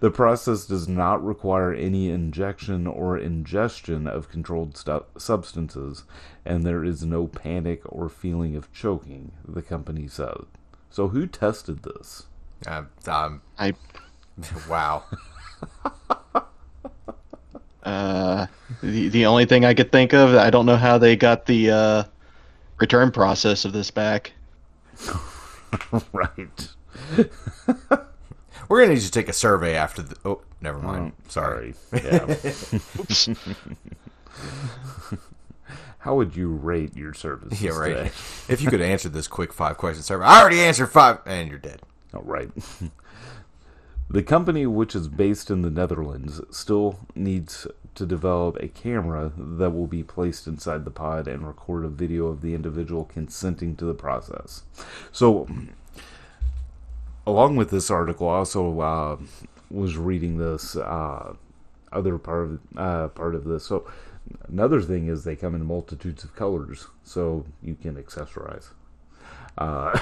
[0.01, 6.05] The process does not require any injection or ingestion of controlled stu- substances,
[6.47, 10.47] and there is no panic or feeling of choking, the company said.
[10.89, 12.27] So, who tested this?
[12.65, 13.75] Uh, um, I.
[14.69, 15.03] wow.
[17.83, 18.47] uh,
[18.83, 21.71] the the only thing I could think of, I don't know how they got the
[21.71, 22.05] uh,
[22.79, 24.33] return process of this back.
[26.13, 26.69] right.
[28.69, 30.17] We're gonna need to take a survey after the.
[30.25, 31.13] Oh, never mind.
[31.17, 31.75] Oh, sorry.
[31.93, 32.37] Yeah.
[36.01, 37.61] How would you rate your service?
[37.61, 37.97] Yeah, right.
[37.97, 38.11] Today?
[38.49, 41.59] if you could answer this quick five question survey, I already answered five, and you're
[41.59, 41.83] dead.
[42.15, 42.49] All right.
[44.11, 47.67] the company, which is based in the Netherlands, still needs
[48.01, 52.29] to develop a camera that will be placed inside the pod and record a video
[52.29, 54.63] of the individual consenting to the process.
[55.13, 55.47] So,
[57.27, 59.17] along with this article, I also uh,
[59.71, 61.35] was reading this uh,
[61.93, 63.67] other part of uh, part of this.
[63.67, 63.87] So
[64.49, 68.71] another thing is they come in multitudes of colors, so you can accessorize.
[69.59, 69.99] Uh,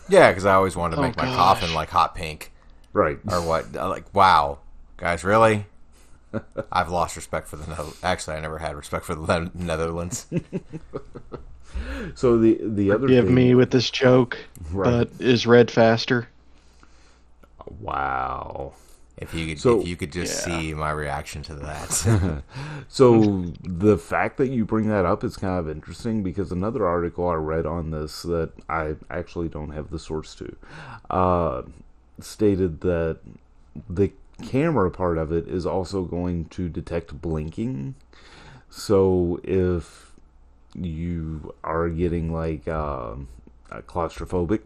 [0.08, 2.50] yeah, because I always wanted to make oh, my coffin like hot pink,
[2.92, 3.20] right?
[3.30, 3.72] Or what?
[3.72, 4.58] Like, wow,
[4.96, 5.66] guys, really?
[6.72, 7.98] I've lost respect for the Netherlands.
[8.02, 10.26] Actually, I never had respect for the Netherlands.
[12.14, 14.38] so the the other give me with this joke,
[14.70, 15.08] right.
[15.08, 16.28] but is red faster?
[17.80, 18.74] Wow.
[19.18, 20.58] If you could, so, if you could just yeah.
[20.60, 22.42] see my reaction to that.
[22.88, 27.26] so the fact that you bring that up is kind of interesting because another article
[27.26, 30.56] I read on this that I actually don't have the source to
[31.08, 31.62] uh,
[32.20, 33.20] stated that
[33.88, 34.12] the
[34.42, 37.94] camera part of it is also going to detect blinking.
[38.70, 40.12] So if
[40.74, 43.14] you are getting like uh,
[43.70, 44.60] claustrophobic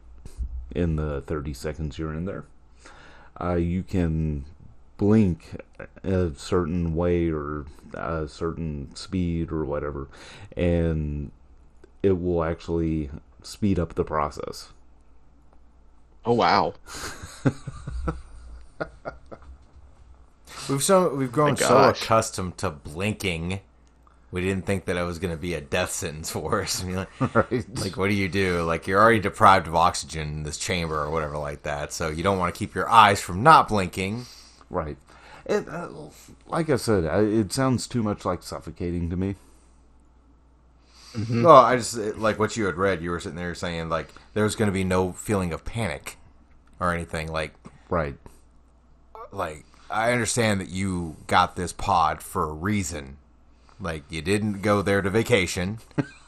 [0.75, 2.45] in the 30 seconds you're in there
[3.41, 4.45] uh, you can
[4.99, 5.57] blink
[6.05, 7.65] a certain way or
[7.95, 10.09] a certain speed or whatever,
[10.57, 11.31] and
[12.03, 13.11] it will actually
[13.43, 14.73] speed up the process.
[16.25, 16.75] Oh wow.
[20.71, 23.61] We've so we've grown so accustomed to blinking.
[24.33, 26.83] We didn't think that it was going to be a death sentence for us.
[26.83, 27.79] I mean, like, Right.
[27.81, 28.63] like, what do you do?
[28.63, 31.93] Like, you're already deprived of oxygen in this chamber or whatever like that.
[31.93, 34.27] So you don't want to keep your eyes from not blinking.
[34.71, 34.97] Right.
[35.47, 35.89] It, uh,
[36.47, 39.35] like I said, it sounds too much like suffocating to me.
[41.29, 43.03] No, I just like what you had read.
[43.03, 46.19] You were sitting there saying like there was going to be no feeling of panic
[46.79, 47.27] or anything.
[47.33, 47.55] Like,
[47.89, 48.15] Right.
[49.33, 53.17] like I understand that you got this pod for a reason.
[53.81, 55.79] Like you didn't go there to vacation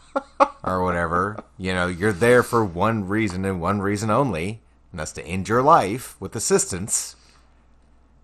[0.65, 1.43] or whatever.
[1.59, 4.61] You know, you're there for one reason and one reason only,
[4.91, 7.17] and that's to end your life with assistance.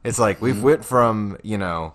[0.05, 0.65] It's like we've mm-hmm.
[0.65, 1.95] went from, you know,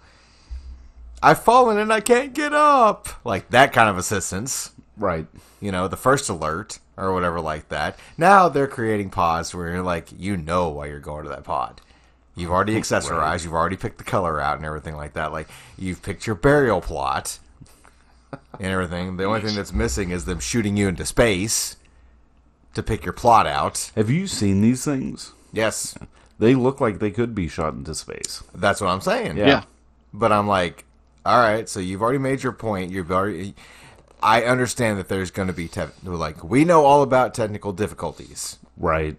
[1.22, 3.08] I've fallen and I can't get up.
[3.26, 5.26] Like that kind of assistance Right.
[5.60, 7.98] you know, the first alert or whatever like that.
[8.18, 11.82] Now they're creating pods where you're like, you know why you're going to that pod.
[12.36, 15.32] You've already accessorized, you've already picked the color out and everything like that.
[15.32, 17.38] Like you've picked your burial plot
[18.60, 19.18] and everything.
[19.18, 21.78] The only thing that's missing is them shooting you into space
[22.74, 23.92] to pick your plot out.
[23.96, 25.32] Have you seen these things?
[25.52, 25.96] Yes,
[26.40, 28.42] They look like they could be shot into space.
[28.56, 29.38] that's what I'm saying.
[29.38, 29.46] Yeah.
[29.48, 29.64] Yeah.
[30.12, 30.86] But I'm like,
[31.26, 32.92] all right, so you've already made your point.
[32.92, 33.54] You've already.
[34.22, 38.58] I understand that there's going to be te- like we know all about technical difficulties.
[38.78, 39.18] Right.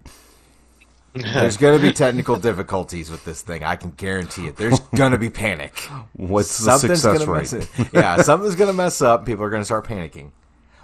[1.14, 3.62] There's going to be technical difficulties with this thing.
[3.62, 4.56] I can guarantee it.
[4.56, 5.78] There's going to be panic.
[6.14, 7.68] What's the success rate?
[7.92, 9.24] Yeah, something's going to mess up.
[9.24, 10.32] People are going to start panicking.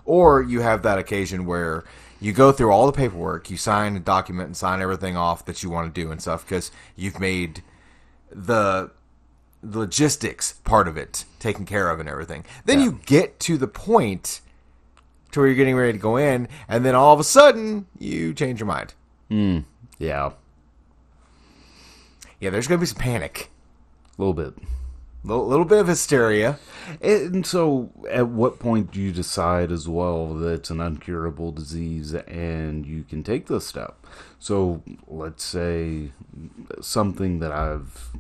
[0.05, 1.85] Or you have that occasion where
[2.20, 5.62] you go through all the paperwork, you sign a document and sign everything off that
[5.62, 7.62] you want to do and stuff because you've made
[8.31, 8.91] the
[9.62, 12.45] logistics part of it taken care of and everything.
[12.64, 12.85] Then Yeah.
[12.87, 14.41] you get to the point
[15.33, 18.33] to where you're getting ready to go in, and then all of a sudden you
[18.35, 18.95] change your mind.
[19.28, 19.59] Hmm.
[20.01, 20.30] Yeah.
[22.40, 23.51] Yeah, there's going to be some panic.
[24.18, 24.55] A little bit.
[25.22, 26.59] little, little bit of hysteria.
[27.03, 32.14] And so, at what point do you decide as well that it's an uncurable disease
[32.14, 34.07] and you can take this step?
[34.38, 36.12] So, let's say
[36.80, 38.11] something that I've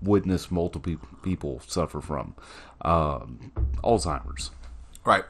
[0.00, 2.34] witnessed multiple people suffer from
[2.82, 3.50] um,
[3.82, 4.52] Alzheimer's
[5.04, 5.24] Right.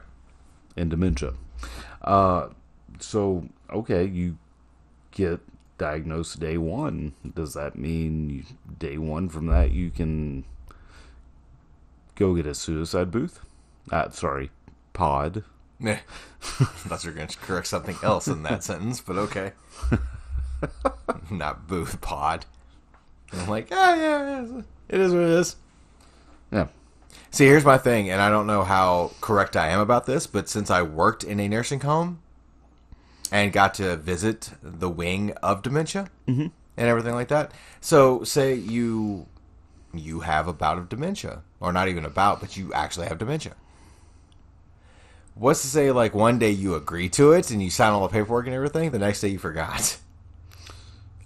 [0.77, 1.33] and dementia.
[2.03, 2.49] Uh,
[2.99, 4.37] so, okay, you
[5.11, 5.39] get
[5.81, 7.13] diagnosed day one.
[7.33, 8.43] Does that mean you,
[8.77, 10.45] day one from that you can
[12.13, 13.39] go get a suicide booth?
[13.91, 14.51] Uh, sorry,
[14.93, 15.43] pod.
[15.79, 15.97] Meh.
[16.39, 19.53] Thought you were going to correct something else in that sentence, but okay.
[21.31, 22.45] Not booth pod.
[23.33, 25.55] I'm like, ah, yeah, yeah, it is what it is.
[26.51, 26.67] Yeah.
[27.31, 30.47] See, here's my thing, and I don't know how correct I am about this, but
[30.47, 32.20] since I worked in a nursing home
[33.31, 36.47] and got to visit the wing of dementia mm-hmm.
[36.77, 39.27] and everything like that, so say you
[39.93, 43.17] you have a bout of dementia, or not even a bout, but you actually have
[43.17, 43.55] dementia.
[45.35, 48.11] What's to say, like one day you agree to it and you sign all the
[48.11, 49.97] paperwork and everything, the next day you forgot.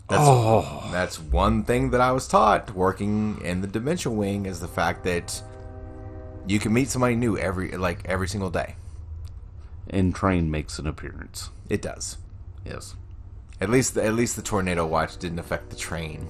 [0.07, 0.87] That's, Oh.
[0.91, 5.03] that's one thing that I was taught working in the dementia wing is the fact
[5.05, 5.41] that
[6.45, 8.75] you can meet somebody new every like every single day.
[9.89, 11.49] And train makes an appearance.
[11.69, 12.17] It does.
[12.65, 12.95] Yes.
[13.61, 16.27] At least at least the tornado watch didn't affect the train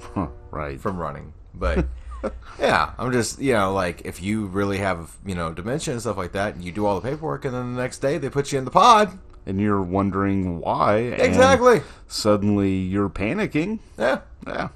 [0.00, 0.80] Huh, right.
[0.80, 1.32] from running.
[1.54, 1.86] But
[2.58, 6.16] yeah, I'm just you know like if you really have you know dementia and stuff
[6.16, 8.52] like that, and you do all the paperwork, and then the next day they put
[8.52, 9.18] you in the pod.
[9.48, 10.96] And you're wondering why.
[10.96, 11.80] and Exactly.
[12.08, 13.78] Suddenly you're panicking.
[13.96, 14.22] Yeah.
[14.44, 14.68] Yeah.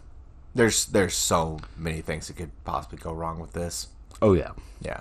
[0.55, 3.89] There's there's so many things that could possibly go wrong with this.
[4.22, 4.51] Oh, yeah.
[4.81, 5.01] Yeah.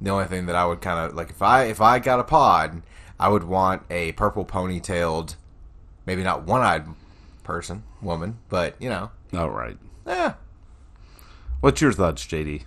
[0.00, 2.24] The only thing that I would kind of like if I if I got a
[2.24, 2.82] pod,
[3.18, 5.34] I would want a purple ponytailed,
[6.06, 6.84] maybe not one-eyed
[7.42, 9.76] person, woman, but you know, All right.
[10.06, 10.34] yeah.
[11.60, 12.62] What's your thoughts, JD?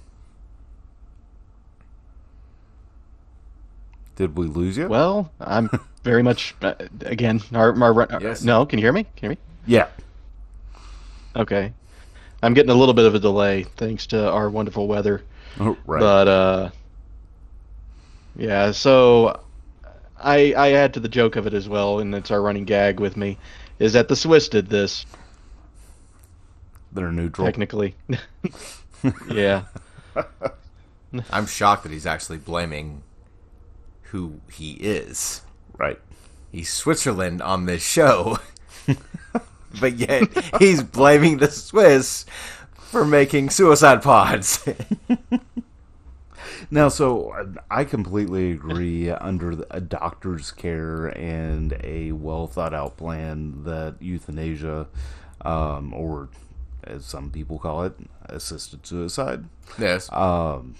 [4.16, 4.88] Did we lose you?
[4.88, 5.70] Well, I'm
[6.04, 7.42] very much uh, again.
[7.54, 8.44] Our, our, our- Yes.
[8.44, 9.04] No, can you hear me?
[9.04, 9.38] Can you hear me?
[9.66, 9.88] yeah.
[11.36, 11.72] Okay.
[12.44, 15.24] I'm getting a little bit of a delay thanks to our wonderful weather.
[15.60, 16.00] Oh, right.
[16.00, 16.70] But uh
[18.42, 19.40] yeah, so
[20.20, 23.00] I I add to the joke of it as well, and it's our running gag
[23.00, 23.38] with me,
[23.78, 25.06] is that the Swiss did this
[26.92, 27.46] They're neutral.
[27.46, 27.96] technically.
[29.32, 29.66] yeah.
[31.30, 33.04] I'm shocked that he's actually blaming
[34.06, 35.42] who he is.
[35.78, 36.00] Right.
[36.52, 38.40] He's Switzerland on this show,
[39.80, 40.24] but yet
[40.60, 42.26] he's blaming the Swiss
[42.74, 44.68] for making suicide pods.
[46.74, 49.10] Now, so I completely agree.
[49.10, 54.88] Under the- a doctor's care and a well thought out plan, that euthanasia,
[55.42, 56.30] um, or
[56.86, 59.46] as some people call it, assisted suicide,
[59.78, 60.10] Yes.
[60.14, 60.76] um,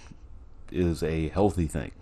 [0.70, 1.92] is a healthy thing.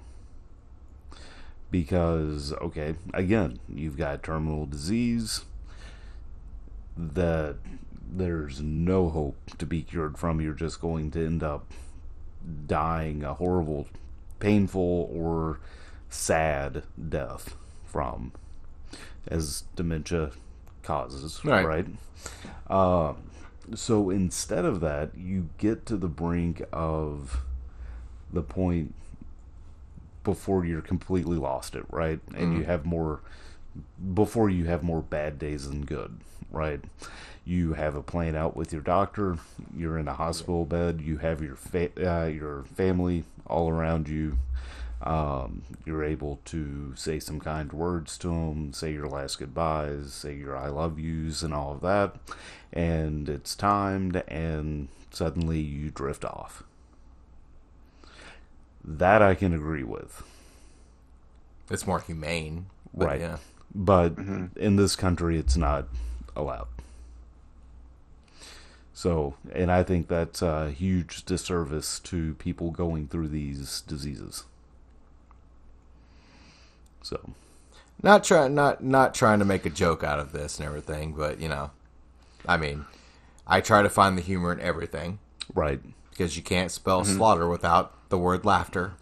[1.72, 5.45] Because, okay, again, you've got terminal disease
[6.97, 7.57] that
[8.12, 10.41] there's no hope to be cured from.
[10.41, 11.72] You're just going to end up
[12.67, 13.87] dying a horrible,
[14.39, 15.61] painful, or
[16.09, 18.33] sad death from,
[19.29, 20.31] as dementia
[20.83, 21.65] causes, Right.
[21.67, 21.87] right?
[22.69, 23.17] Um,
[23.75, 27.43] so instead of that, you get to the brink of
[28.33, 28.95] the point
[30.25, 32.21] before you're completely lost it, right?
[32.35, 33.21] And you have more
[34.15, 36.19] before you have more bad days than good,
[36.51, 36.81] right?
[37.45, 39.38] You have a plan out with your doctor.
[39.76, 41.01] You're in a hospital bed.
[41.01, 44.38] You have your fa- uh, your family all around you.
[45.03, 50.34] Um, you're able to say some kind words to them, say your last goodbyes, say
[50.34, 52.16] your I love yous, and all of that.
[52.72, 56.62] And it's timed, and suddenly you drift off.
[58.84, 60.22] That I can agree with.
[61.70, 62.66] It's more humane.
[62.93, 63.20] But Right.
[63.20, 63.36] Yeah.
[63.74, 64.18] But
[64.57, 65.86] in this country, it's not
[66.36, 66.66] allowed.
[69.01, 74.45] So, and I think that's a huge disservice to people going through these diseases.
[77.01, 77.31] So,
[78.03, 81.41] Not trying not not trying to make a joke out of this and everything, but
[81.41, 81.71] you know,
[82.45, 82.85] I mean,
[83.47, 85.19] I try to find the humor in everything
[85.55, 85.81] right.
[86.11, 88.93] because you can't spell slaughter without the word laughter.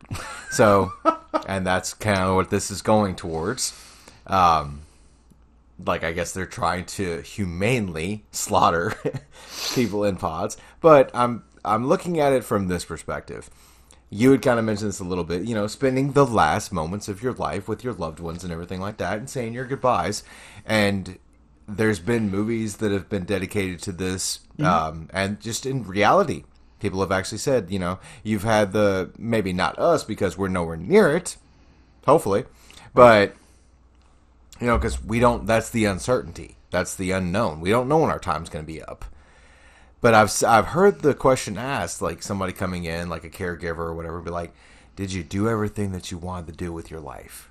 [0.53, 0.93] So,
[1.49, 3.77] and that's kind of what this is going towards.
[4.29, 4.83] Um,
[5.85, 8.95] like I guess they're trying to humanely slaughter
[9.75, 13.51] people in pods, but I'm I'm looking at it from this perspective.
[14.11, 17.09] You had kind of mentioned this a little bit, you know, spending the last moments
[17.09, 20.25] of your life with your loved ones and everything like that, and saying your goodbyes.
[20.65, 21.19] And
[21.69, 26.45] there's been movies that have been dedicated to this, um, and just in reality,
[26.81, 30.77] people have actually said, you know, you've had the maybe not us because we're nowhere
[30.79, 31.37] near it,
[32.07, 32.45] hopefully,
[32.95, 33.37] but
[34.61, 35.47] you know, because we don't.
[35.47, 36.57] That's the uncertainty.
[36.71, 37.61] That's the unknown.
[37.61, 39.05] We don't know when our time's going to be up.
[40.01, 43.95] But I've I've heard the question asked, like somebody coming in, like a caregiver or
[43.95, 44.55] whatever, be like,
[44.97, 47.51] "Did you do everything that you wanted to do with your life?"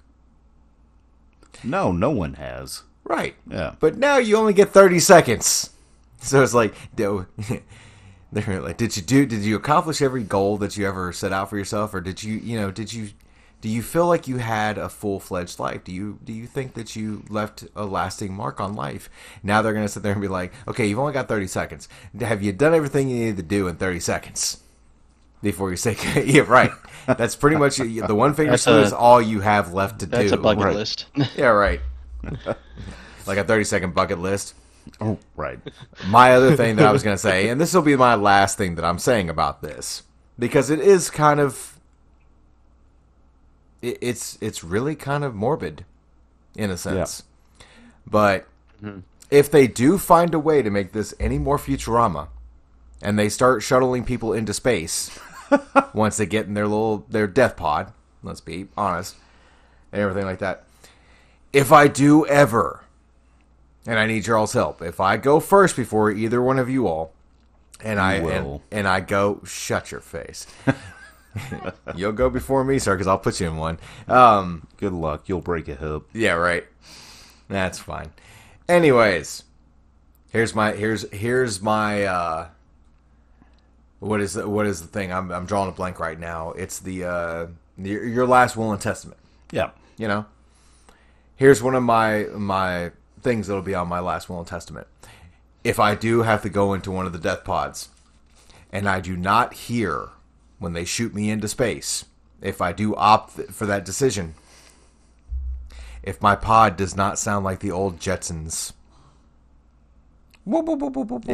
[1.63, 2.83] No, no one has.
[3.03, 3.35] Right.
[3.49, 3.75] Yeah.
[3.79, 5.71] But now you only get thirty seconds.
[6.19, 7.27] So it's like, do,
[8.31, 9.25] they're like, did you do?
[9.25, 12.35] Did you accomplish every goal that you ever set out for yourself, or did you,
[12.37, 13.09] you know, did you,
[13.61, 15.83] do you feel like you had a full fledged life?
[15.83, 19.09] Do you, do you think that you left a lasting mark on life?
[19.43, 21.89] Now they're gonna sit there and be like, okay, you've only got thirty seconds.
[22.19, 24.61] Have you done everything you needed to do in thirty seconds?
[25.41, 25.95] Before you say,
[26.25, 26.71] yeah, right.
[27.05, 30.31] That's pretty much the one finger That's salute is all you have left to That's
[30.31, 30.35] do.
[30.37, 30.75] a bucket Right.
[30.75, 31.05] list.
[31.37, 31.79] Yeah, right.
[33.25, 34.55] like a 30 second bucket list.
[35.01, 35.59] Oh, right.
[36.07, 38.57] My other thing that I was going to say, and this will be my last
[38.57, 40.03] thing that I'm saying about this,
[40.39, 41.76] because it is kind of,
[43.87, 45.85] it, it's it's really kind of morbid,
[46.55, 47.23] in a sense.
[48.05, 48.47] But
[49.29, 52.27] if they do find a way to make this any more Futurama,
[53.01, 55.17] and they start shuttling people into space,
[55.93, 59.15] once they get in their little their death pod, let's be honest,
[59.91, 60.63] and everything like that.
[61.53, 62.83] If I do ever
[63.87, 64.81] and I need your all's help.
[64.81, 67.13] If I go first before either one of you all,
[67.81, 70.45] and I and, and I go, shut your face.
[71.95, 73.79] You'll go before me, sir, because I'll put you in one.
[74.07, 75.23] Um, Good luck.
[75.27, 76.03] You'll break a hip.
[76.13, 76.65] yeah, right.
[77.49, 78.11] That's fine.
[78.67, 79.43] Anyways,
[80.31, 82.47] here's my here's here's my uh,
[83.99, 85.11] what is the, what is the thing?
[85.13, 86.51] I'm I'm drawing a blank right now.
[86.51, 87.45] It's the uh,
[87.77, 89.19] your, your last will and testament
[89.51, 89.69] Yeah.
[89.97, 90.25] you know
[91.35, 94.87] here's one of my my things that'll be on my last will and testament
[95.63, 97.89] if i do have to go into one of the death pods
[98.71, 100.07] and i do not hear
[100.59, 102.05] when they shoot me into space
[102.41, 104.35] if i do opt for that decision.
[106.03, 108.71] If my pod does not sound like the old jetsons.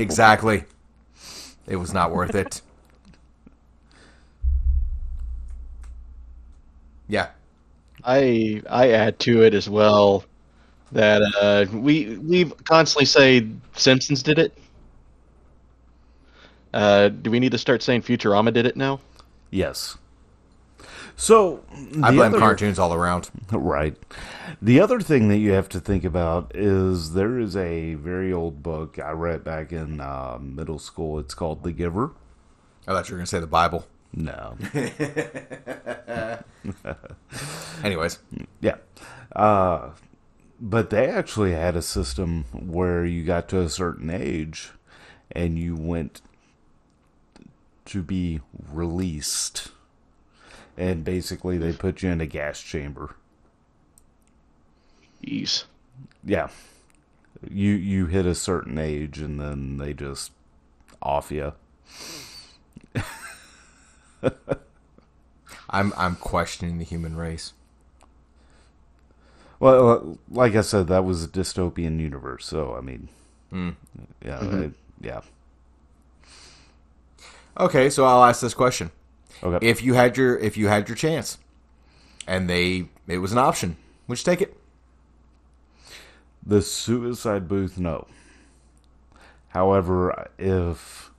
[0.01, 0.63] Exactly.
[1.67, 2.61] It was not worth it.
[7.05, 7.27] Yeah.
[8.03, 10.23] I I add to it as well
[10.93, 13.45] that uh, we we constantly say
[13.75, 14.57] Simpsons did it.
[16.73, 18.99] Uh, do we need to start saying Futurama did it now?
[19.53, 19.97] Yes.
[21.15, 21.75] So i
[22.11, 23.95] the blame other- cartoons all around Right.
[24.61, 28.63] The other thing that you have to think about is there is a very old
[28.63, 31.19] book I read back in uh, middle school.
[31.19, 32.11] It's called The Giver.
[32.87, 33.85] I thought you were going to say the Bible.
[34.11, 34.57] No.
[37.83, 38.19] Anyways,
[38.61, 38.75] Yeah.
[39.35, 39.91] Uh,
[40.59, 44.71] but they actually had a system where you got to a certain age
[45.31, 46.21] and you went
[47.85, 49.69] to be released.
[50.77, 53.15] And basically, they put you in a gas chamber.
[55.23, 55.65] Jeez.
[56.23, 56.49] Yeah.
[57.49, 60.31] You you hit a certain age and then they just
[61.01, 61.53] off you.
[65.69, 67.53] I'm I'm questioning the human race.
[69.59, 72.45] Well, uh, like I said, that was a dystopian universe.
[72.45, 73.09] So I mean,
[74.23, 75.21] yeah, it- yeah.
[77.57, 78.91] Okay, so I'll ask this question:
[79.43, 79.65] Okay.
[79.65, 81.37] If you had your if you had your chance,
[82.27, 83.77] and they it was an option,
[84.07, 84.57] would you take it?
[86.45, 88.07] The suicide booth, no.
[89.49, 91.11] However, if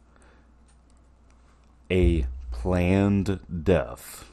[1.91, 4.29] a planned death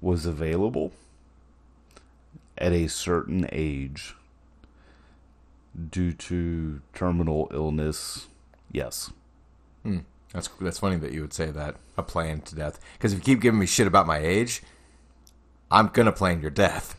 [0.00, 0.92] was available
[2.58, 4.14] at a certain age
[5.90, 8.28] due to terminal illness,
[8.70, 9.12] yes.
[9.82, 10.00] Hmm.
[10.34, 12.78] That's that's funny that you would say that a plan to death.
[12.98, 14.62] Because if you keep giving me shit about my age,
[15.70, 16.96] I'm gonna plan your death.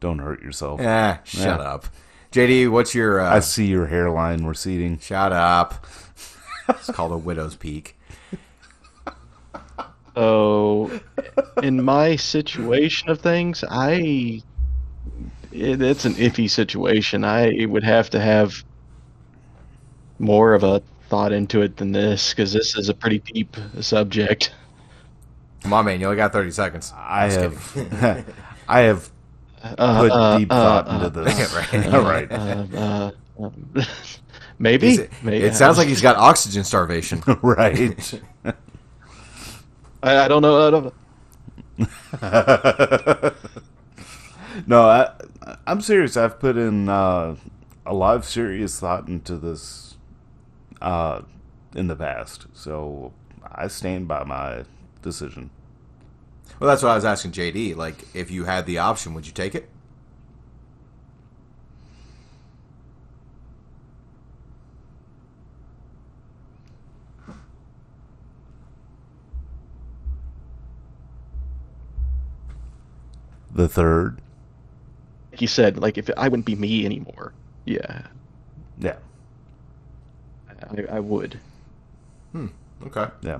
[0.00, 0.80] Don't hurt yourself.
[0.80, 1.64] Eh, shut Yeah.
[1.64, 1.86] up,
[2.32, 2.68] JD.
[2.68, 4.98] What's your uh, I see your hairline receding.
[4.98, 5.86] shut up?
[6.68, 7.96] It's called a widow's peak.
[10.14, 11.00] Oh,
[11.62, 14.42] in my situation of things, I
[15.52, 17.24] it, it's an iffy situation.
[17.24, 18.62] I would have to have
[20.18, 20.82] more of a
[21.12, 24.50] thought into it than this because this is a pretty deep subject.
[25.62, 26.00] Come on, man.
[26.00, 26.90] You only got thirty seconds.
[26.96, 28.34] I Just have,
[28.68, 29.10] I have
[29.62, 31.54] Uh, put uh, deep uh, thought uh, into this.
[31.72, 31.86] Right.
[31.94, 32.32] All right.
[32.32, 33.84] uh, uh,
[34.58, 34.88] maybe.
[34.96, 35.44] He's- maybe.
[35.44, 37.22] It sounds like he's got oxygen starvation.
[37.42, 38.20] right.
[40.02, 40.66] I, I don't know.
[40.66, 40.84] I don't
[42.22, 43.32] know.
[44.66, 45.12] No, I,
[45.66, 46.16] I'm serious.
[46.16, 47.36] I've put in uh,
[47.86, 49.91] a lot of serious thought into this
[50.82, 51.22] uh,
[51.74, 53.12] in the past, so
[53.50, 54.64] I stand by my
[55.00, 55.50] decision.
[56.60, 57.76] Well, that's what I was asking JD.
[57.76, 59.68] Like, if you had the option, would you take it?
[73.54, 74.20] The third,
[75.32, 77.32] Like you said, like if I wouldn't be me anymore.
[77.64, 78.08] Yeah,
[78.78, 78.96] yeah,
[80.72, 81.38] I, I would.
[82.86, 83.06] Okay.
[83.22, 83.38] yeah.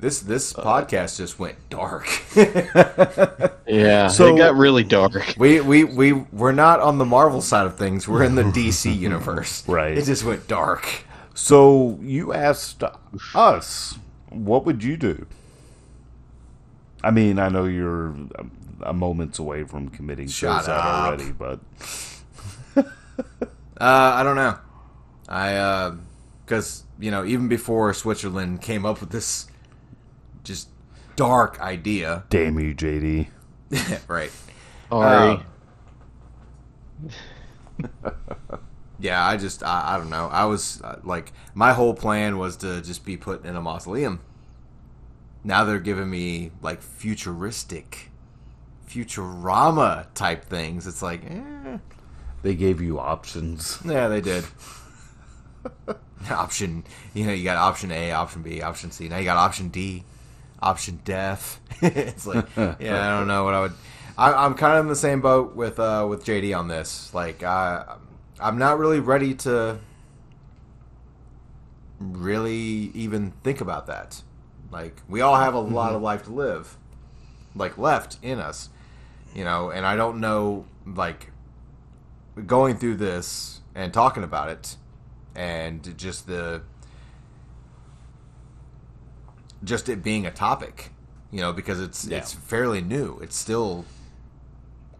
[0.00, 2.06] This this podcast just went dark.
[3.70, 5.34] Yeah, So- it got really dark.
[5.38, 8.08] we we we we're not on the Marvel side of things.
[8.08, 9.62] We're in the DC universe.
[9.68, 9.98] Right.
[9.98, 10.88] It just went dark.
[11.34, 12.82] So you asked
[13.34, 13.98] us,
[14.30, 15.26] what would you do?
[17.04, 18.46] I mean, I know you're a-
[18.84, 20.84] a moments away from committing Shut suicide up.
[21.08, 21.84] already, but Uh,
[23.78, 24.58] I don't know.
[25.28, 25.92] I
[26.44, 29.46] because you know even before Switzerland came up with this
[30.44, 30.68] just
[31.16, 33.28] dark idea, damn you, JD.
[34.08, 34.30] right?
[34.90, 35.44] Sorry.
[37.04, 38.10] Uh,
[39.00, 40.26] Yeah, I just I, I don't know.
[40.26, 44.20] I was uh, like my whole plan was to just be put in a mausoleum.
[45.44, 48.10] Now they're giving me like futuristic,
[48.88, 50.86] Futurama type things.
[50.86, 51.78] It's like, eh,
[52.42, 53.78] They gave you options.
[53.84, 54.44] yeah, they did.
[56.30, 56.84] option,
[57.14, 59.08] you know, you got option A, option B, option C.
[59.08, 60.04] Now you got option D,
[60.60, 61.60] option death.
[61.82, 63.72] it's like, yeah, I don't know what I would.
[64.16, 67.14] I, I'm kind of in the same boat with uh, with JD on this.
[67.14, 67.96] Like, I,
[68.40, 69.78] I'm not really ready to
[72.00, 74.22] really even think about that.
[74.70, 76.76] Like, we all have a lot of life to live,
[77.54, 78.68] like left in us,
[79.34, 79.70] you know.
[79.70, 81.30] And I don't know, like,
[82.46, 84.76] going through this and talking about it
[85.34, 86.62] and just the
[89.64, 90.90] just it being a topic
[91.30, 92.18] you know because it's Yeah.
[92.18, 93.84] it's fairly new it's still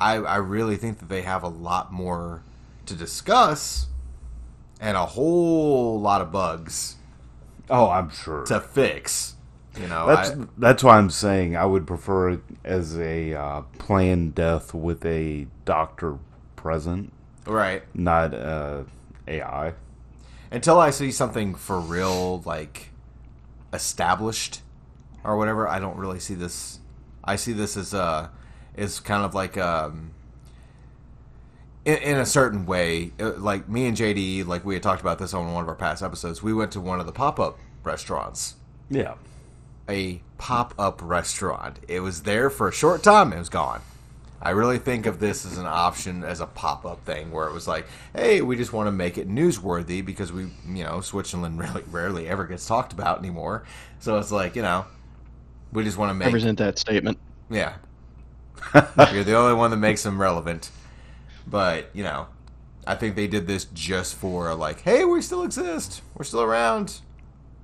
[0.00, 2.42] i i really think that they have a lot more
[2.86, 3.86] to discuss
[4.80, 6.96] and a whole lot of bugs
[7.70, 8.44] Oh, I'm sure.
[8.46, 9.34] to fix
[9.78, 13.60] you know That's I, that's why I'm saying I would prefer it as a uh,
[13.78, 16.18] planned death with a doctor
[16.56, 17.12] present,
[17.48, 18.82] right not uh,
[19.26, 19.74] AI.
[20.50, 22.90] until I see something for real, like
[23.72, 24.62] established
[25.24, 26.78] or whatever, I don't really see this.
[27.24, 28.30] I see this as a
[28.76, 30.12] is kind of like um,
[31.84, 35.18] in, in a certain way, uh, like me and JD, like we had talked about
[35.18, 36.42] this on one of our past episodes.
[36.42, 38.54] We went to one of the pop up restaurants.
[38.90, 39.14] Yeah.
[39.88, 41.80] A pop up restaurant.
[41.88, 43.32] It was there for a short time.
[43.32, 43.80] It was gone.
[44.40, 47.52] I really think of this as an option as a pop up thing where it
[47.52, 51.58] was like, hey, we just want to make it newsworthy because we, you know, Switzerland
[51.60, 53.64] really rarely ever gets talked about anymore.
[53.98, 54.84] So it's like, you know,
[55.72, 57.18] we just want to make resent that statement.
[57.50, 57.74] yeah.
[59.12, 60.70] You're the only one that makes them relevant.
[61.46, 62.26] But, you know,
[62.86, 66.02] I think they did this just for like, hey, we still exist.
[66.14, 67.00] We're still around.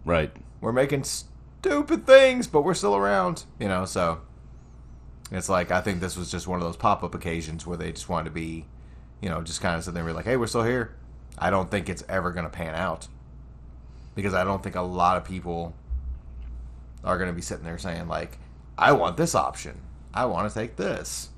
[0.05, 0.33] Right.
[0.61, 3.45] We're making stupid things, but we're still around.
[3.59, 4.21] You know, so
[5.31, 7.93] it's like I think this was just one of those pop up occasions where they
[7.93, 8.67] just wanted to be,
[9.21, 10.95] you know, just kind of sit there and be like, hey, we're still here.
[11.39, 13.09] I don't think it's ever going to pan out
[14.15, 15.75] because I don't think a lot of people
[17.03, 18.39] are going to be sitting there saying like,
[18.79, 19.81] I want this option.
[20.13, 21.31] I want to take this.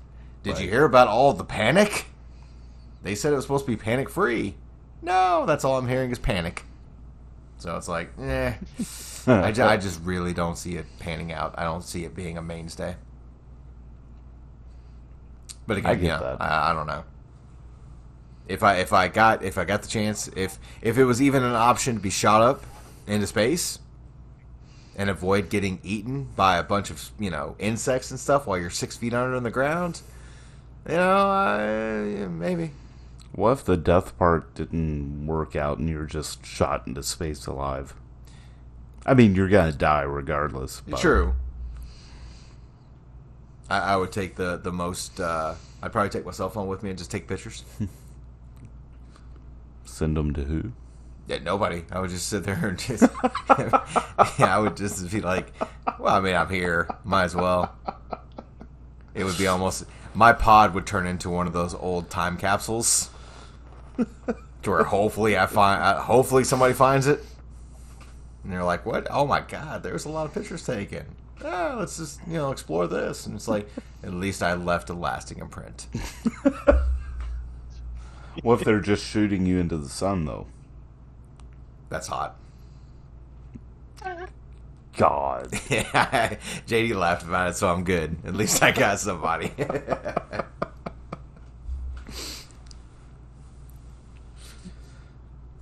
[0.43, 2.05] Did you hear about all the panic?
[3.03, 4.55] They said it was supposed to be panic free.
[5.01, 6.63] No, that's all I'm hearing is panic.
[7.57, 8.53] So it's like, eh.
[9.27, 11.55] I, ju- I just really don't see it panning out.
[11.57, 12.95] I don't see it being a mainstay.
[15.67, 16.41] But again, I yeah, that.
[16.41, 17.03] I, I don't know.
[18.47, 21.43] If I if I got if I got the chance, if if it was even
[21.43, 22.63] an option to be shot up
[23.05, 23.79] into space
[24.95, 28.69] and avoid getting eaten by a bunch of you know insects and stuff while you're
[28.69, 30.01] six feet under the ground,
[30.87, 32.71] you know, I, maybe.
[33.33, 37.93] What if the death part didn't work out and you're just shot into space alive?
[39.05, 40.81] I mean, you're gonna die regardless.
[40.87, 41.35] But True.
[43.69, 45.19] I, I would take the the most.
[45.19, 47.63] Uh, I'd probably take my cell phone with me and just take pictures.
[49.85, 50.71] Send them to who?
[51.27, 51.83] Yeah, nobody.
[51.91, 53.03] I would just sit there and just.
[54.39, 55.51] yeah, I would just be like,
[55.99, 56.89] well, I mean, I'm here.
[57.03, 57.75] Might as well.
[59.13, 59.85] It would be almost.
[60.13, 63.09] My pod would turn into one of those old time capsules.
[63.97, 65.81] to where hopefully I find.
[65.81, 67.23] Uh, hopefully somebody finds it.
[68.43, 69.07] And they're like, what?
[69.09, 71.05] Oh my god, there's a lot of pictures taken.
[71.43, 73.25] Ah, let's just, you know, explore this.
[73.25, 73.69] And it's like,
[74.03, 75.87] at least I left a lasting imprint.
[78.43, 80.47] What if they're just shooting you into the sun though?
[81.89, 82.35] That's hot.
[84.97, 85.51] God.
[85.51, 88.17] JD laughed about it, so I'm good.
[88.25, 89.51] At least I got somebody.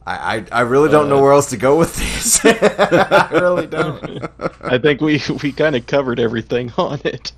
[0.08, 2.40] I, I I really don't know where else to go with this.
[2.46, 4.24] I really don't.
[4.62, 7.32] I think we we kind of covered everything on it.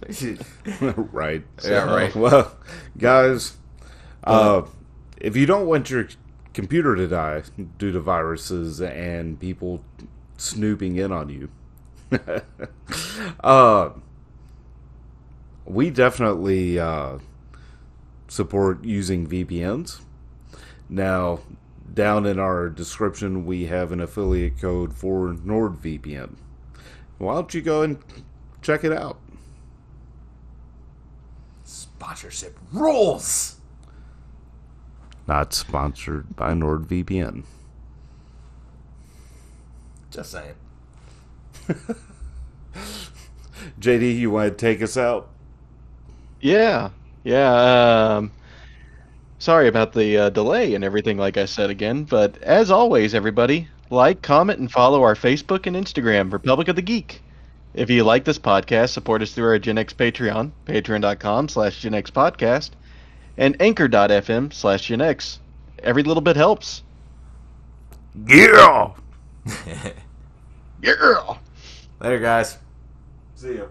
[0.82, 1.44] right.
[1.64, 2.14] Yeah, right.
[2.14, 2.56] Well,
[2.98, 3.56] guys,
[4.26, 4.64] uh,
[5.18, 6.08] if you don't want your
[6.54, 7.44] computer to die
[7.78, 9.84] due to viruses and people
[10.38, 11.50] snooping in on you,
[13.44, 13.92] uh,
[15.66, 17.20] we definitely uh,
[18.28, 20.02] support using VPNs.
[20.90, 21.40] Now,
[21.94, 26.36] down in our description, we have an affiliate code for NordVPN.
[27.18, 27.98] Why don't you go and
[28.62, 29.20] check it out?
[31.64, 33.60] Sponsorship rules.
[35.28, 37.44] Not sponsored by NordVPN.
[40.12, 40.56] Just saying.
[43.80, 45.30] JD, you want to take us out?
[46.40, 46.92] Yeah,
[47.24, 48.16] yeah.
[48.16, 48.32] Um,
[49.40, 52.04] sorry about the uh, delay and everything, like I said again.
[52.04, 56.82] But as always, everybody, like, comment, and follow our Facebook and Instagram, Republic of the
[56.82, 57.22] Geek.
[57.74, 61.94] If you like this podcast, support us through our Gen X Patreon, patreon.com slash Gen
[61.94, 62.72] X Podcast,
[63.38, 65.40] and anchor.fm slash Gen X.
[65.84, 66.84] Every little bit helps.
[68.28, 68.94] Yeah!
[70.82, 71.38] Yeah!
[72.00, 72.58] Later, guys.
[73.36, 73.66] See ya.